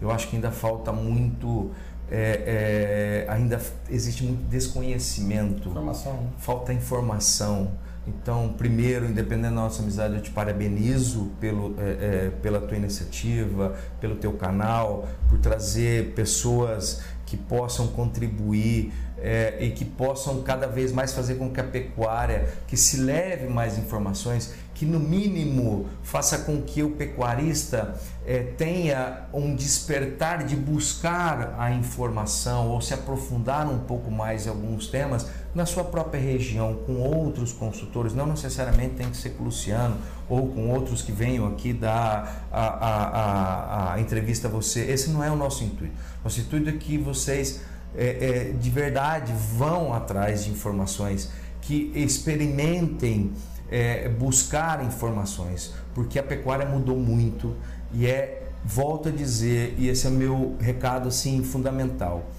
Eu 0.00 0.10
acho 0.10 0.28
que 0.28 0.36
ainda 0.36 0.50
falta 0.50 0.92
muito, 0.92 1.70
é, 2.10 3.24
é, 3.26 3.32
ainda 3.32 3.60
existe 3.88 4.24
muito 4.24 4.48
desconhecimento, 4.48 5.68
informação. 5.68 6.12
Né? 6.14 6.28
falta 6.38 6.72
informação. 6.72 7.70
Então, 8.06 8.54
primeiro, 8.58 9.06
independente 9.06 9.44
da 9.44 9.50
nossa 9.50 9.82
amizade, 9.82 10.14
eu 10.14 10.22
te 10.22 10.30
parabenizo 10.30 11.30
pelo, 11.40 11.74
é, 11.78 11.82
é, 12.26 12.30
pela 12.42 12.60
tua 12.60 12.76
iniciativa, 12.76 13.74
pelo 14.00 14.16
teu 14.16 14.32
canal, 14.34 15.08
por 15.28 15.38
trazer 15.38 16.12
pessoas 16.14 17.02
que 17.24 17.36
possam 17.36 17.88
contribuir 17.88 18.92
é, 19.18 19.56
e 19.58 19.70
que 19.70 19.86
possam 19.86 20.42
cada 20.42 20.66
vez 20.66 20.92
mais 20.92 21.14
fazer 21.14 21.36
com 21.36 21.50
que 21.50 21.60
a 21.60 21.64
pecuária, 21.64 22.46
que 22.66 22.76
se 22.76 22.98
leve 22.98 23.46
mais 23.46 23.78
informações, 23.78 24.52
que 24.74 24.84
no 24.84 24.98
mínimo 24.98 25.86
faça 26.02 26.38
com 26.38 26.60
que 26.60 26.82
o 26.82 26.90
pecuarista 26.90 27.94
é, 28.26 28.40
tenha 28.42 29.26
um 29.32 29.54
despertar 29.54 30.44
de 30.44 30.56
buscar 30.56 31.54
a 31.56 31.72
informação 31.72 32.68
ou 32.70 32.80
se 32.80 32.92
aprofundar 32.92 33.70
um 33.70 33.78
pouco 33.78 34.10
mais 34.10 34.46
em 34.46 34.48
alguns 34.48 34.88
temas 34.88 35.26
na 35.54 35.64
sua 35.64 35.84
própria 35.84 36.20
região, 36.20 36.74
com 36.84 36.96
outros 36.96 37.52
consultores, 37.52 38.12
não 38.12 38.26
necessariamente 38.26 38.94
tem 38.96 39.08
que 39.08 39.16
ser 39.16 39.30
com 39.30 39.44
o 39.44 39.46
Luciano 39.46 39.96
ou 40.28 40.48
com 40.48 40.70
outros 40.70 41.00
que 41.00 41.12
venham 41.12 41.46
aqui 41.46 41.72
dar 41.72 42.48
a, 42.50 42.66
a, 42.66 43.04
a, 43.04 43.94
a 43.94 44.00
entrevista 44.00 44.48
a 44.48 44.50
você. 44.50 44.80
Esse 44.80 45.10
não 45.10 45.22
é 45.22 45.30
o 45.30 45.36
nosso 45.36 45.62
intuito. 45.62 45.94
Nosso 46.24 46.40
intuito 46.40 46.68
é 46.68 46.72
que 46.72 46.98
vocês 46.98 47.60
é, 47.96 48.52
de 48.58 48.70
verdade 48.70 49.32
vão 49.32 49.94
atrás 49.94 50.44
de 50.44 50.50
informações, 50.50 51.30
que 51.60 51.92
experimentem 51.94 53.32
é, 53.74 54.08
buscar 54.08 54.84
informações, 54.84 55.74
porque 55.92 56.16
a 56.16 56.22
pecuária 56.22 56.64
mudou 56.64 56.96
muito 56.96 57.56
e 57.92 58.06
é, 58.06 58.46
volto 58.64 59.08
a 59.08 59.10
dizer, 59.12 59.74
e 59.76 59.88
esse 59.88 60.06
é 60.06 60.10
meu 60.10 60.54
recado 60.60 61.08
assim 61.08 61.42
fundamental. 61.42 62.30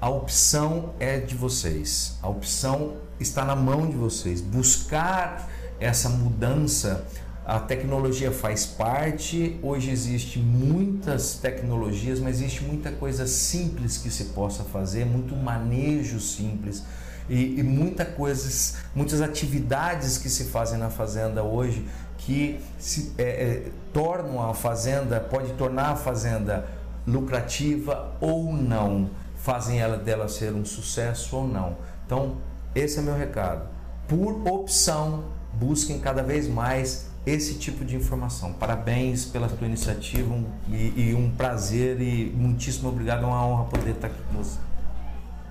A 0.00 0.08
opção 0.08 0.94
é 0.98 1.20
de 1.20 1.36
vocês. 1.36 2.18
A 2.20 2.28
opção 2.28 2.96
está 3.20 3.44
na 3.44 3.54
mão 3.54 3.88
de 3.88 3.96
vocês. 3.96 4.40
Buscar 4.40 5.48
essa 5.78 6.08
mudança 6.08 7.06
a 7.46 7.58
tecnologia 7.58 8.30
faz 8.30 8.66
parte, 8.66 9.58
hoje 9.62 9.90
existe 9.90 10.38
muitas 10.38 11.34
tecnologias, 11.34 12.20
mas 12.20 12.36
existe 12.36 12.62
muita 12.62 12.92
coisa 12.92 13.26
simples 13.26 13.96
que 13.96 14.10
se 14.10 14.26
possa 14.26 14.62
fazer, 14.64 15.04
muito 15.04 15.34
manejo 15.34 16.20
simples 16.20 16.84
e, 17.30 17.60
e 17.60 17.62
muita 17.62 18.04
coisas, 18.04 18.78
muitas 18.94 19.22
atividades 19.22 20.18
que 20.18 20.28
se 20.28 20.44
fazem 20.44 20.78
na 20.78 20.90
fazenda 20.90 21.42
hoje 21.42 21.86
que 22.18 22.60
se, 22.78 23.12
é, 23.16 23.22
é, 23.22 23.70
tornam 23.92 24.42
a 24.42 24.52
fazenda, 24.52 25.20
pode 25.20 25.52
tornar 25.54 25.92
a 25.92 25.96
fazenda 25.96 26.66
lucrativa 27.06 28.12
ou 28.20 28.52
não, 28.52 29.10
fazem 29.36 29.80
ela 29.80 29.96
dela 29.96 30.28
ser 30.28 30.52
um 30.52 30.64
sucesso 30.64 31.36
ou 31.36 31.48
não. 31.48 31.76
Então, 32.04 32.36
esse 32.74 32.98
é 32.98 33.02
meu 33.02 33.16
recado. 33.16 33.68
Por 34.06 34.46
opção, 34.46 35.24
busquem 35.54 35.98
cada 35.98 36.22
vez 36.22 36.46
mais 36.46 37.08
esse 37.24 37.54
tipo 37.54 37.84
de 37.84 37.96
informação. 37.96 38.52
Parabéns 38.52 39.24
pela 39.24 39.48
tua 39.48 39.66
iniciativa 39.66 40.32
um, 40.32 40.44
e, 40.68 41.08
e, 41.08 41.14
um 41.14 41.30
prazer 41.30 42.00
e 42.00 42.30
muitíssimo 42.36 42.88
obrigado, 42.88 43.24
é 43.24 43.26
uma 43.26 43.46
honra 43.46 43.64
poder 43.64 43.90
estar 43.90 44.08
aqui 44.08 44.20
com 44.30 44.42
você. 44.42 44.58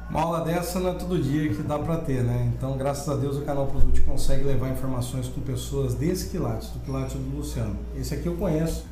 Uma 0.10 0.22
aula 0.22 0.42
dessa 0.42 0.80
não 0.80 0.90
é 0.90 0.94
todo 0.96 1.22
dia 1.22 1.54
que 1.54 1.62
dá 1.62 1.78
para 1.78 1.98
ter, 1.98 2.24
né? 2.24 2.52
Então, 2.58 2.76
graças 2.76 3.08
a 3.08 3.16
Deus, 3.16 3.38
o 3.38 3.42
canal 3.42 3.68
Produto 3.68 4.02
consegue 4.02 4.44
levar 4.44 4.70
informações 4.70 5.28
com 5.28 5.40
pessoas 5.40 5.94
desse 5.94 6.30
quilate, 6.30 6.72
do 6.72 6.80
quilate 6.80 7.16
do 7.16 7.38
Luciano. 7.38 7.76
Esse 7.96 8.16
aqui 8.16 8.26
eu 8.26 8.36
conheço, 8.36 8.86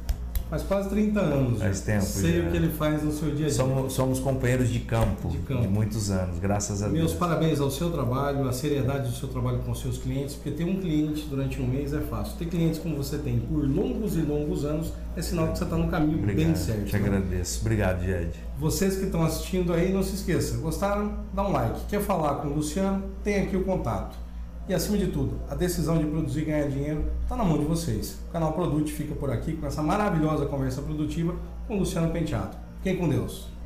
Faz 0.50 0.64
quase 0.64 0.90
30 0.90 1.20
anos. 1.20 1.60
Faz 1.60 1.82
tempo. 1.82 2.06
Sei 2.06 2.42
já. 2.42 2.48
o 2.48 2.52
que 2.52 2.58
ele 2.58 2.70
faz 2.70 3.04
no 3.04 3.12
seu 3.12 3.30
dia 3.36 3.48
a 3.48 3.50
dia. 3.50 3.52
Somos, 3.52 3.94
somos 3.94 4.20
companheiros 4.20 4.70
de 4.70 4.80
campo, 4.80 5.28
de 5.28 5.40
campo, 5.40 5.62
de 5.62 5.68
muitos 5.68 6.10
anos, 6.10 6.40
graças 6.40 6.82
a 6.82 6.88
Meus 6.88 7.00
Deus. 7.00 7.12
Meus 7.12 7.20
parabéns 7.20 7.60
ao 7.60 7.70
seu 7.70 7.92
trabalho, 7.92 8.48
à 8.48 8.54
seriedade 8.54 9.10
do 9.10 9.16
seu 9.16 9.28
trabalho 9.28 9.60
com 9.60 9.76
seus 9.76 9.98
clientes, 9.98 10.36
porque 10.36 10.52
ter 10.52 10.64
um 10.64 10.80
cliente 10.80 11.26
durante 11.30 11.62
um 11.62 11.68
mês 11.68 11.94
é 11.94 12.00
fácil. 12.00 12.38
Ter 12.38 12.46
clientes 12.46 12.80
como 12.80 12.96
você 12.96 13.18
tem 13.18 13.40
por 13.40 13.68
longos 13.68 14.16
e 14.16 14.22
longos 14.22 14.64
anos 14.64 14.94
é 15.18 15.22
sinal 15.22 15.50
que 15.50 15.58
você 15.58 15.66
está 15.66 15.76
no 15.76 15.90
caminho 15.90 16.20
Obrigado, 16.20 16.46
bem 16.46 16.56
certo. 16.56 16.86
Te 16.86 16.98
né? 16.98 17.08
agradeço. 17.08 17.60
Obrigado, 17.62 18.06
Jed. 18.06 18.32
Vocês 18.58 18.96
que 18.96 19.06
estão 19.06 19.24
assistindo 19.24 19.74
aí, 19.74 19.92
não 19.92 20.02
se 20.02 20.16
esqueçam. 20.16 20.62
Gostaram? 20.62 21.26
Dá 21.34 21.46
um 21.46 21.52
like. 21.52 21.82
Quer 21.90 22.02
falar 22.02 22.36
com 22.36 22.48
o 22.48 22.54
Luciano? 22.54 23.04
Tem 23.24 23.42
aqui 23.42 23.58
o 23.58 23.64
contato. 23.64 24.27
E 24.70 24.74
acima 24.74 24.98
de 24.98 25.08
tudo, 25.08 25.40
a 25.50 25.56
decisão 25.56 25.98
de 25.98 26.04
produzir 26.04 26.42
e 26.42 26.46
ganhar 26.46 26.68
dinheiro 26.68 27.10
está 27.24 27.38
na 27.38 27.44
mão 27.46 27.58
de 27.58 27.64
vocês. 27.64 28.20
O 28.28 28.32
canal 28.34 28.52
Produto 28.52 28.92
fica 28.92 29.16
por 29.16 29.32
aqui 29.32 29.54
com 29.54 29.66
essa 29.66 29.82
maravilhosa 29.82 30.46
conversa 30.46 30.82
produtiva 30.82 31.34
com 31.68 31.78
Luciano 31.78 32.12
Penteado. 32.12 32.58
Fiquem 32.80 32.98
com 32.98 33.08
Deus. 33.08 33.57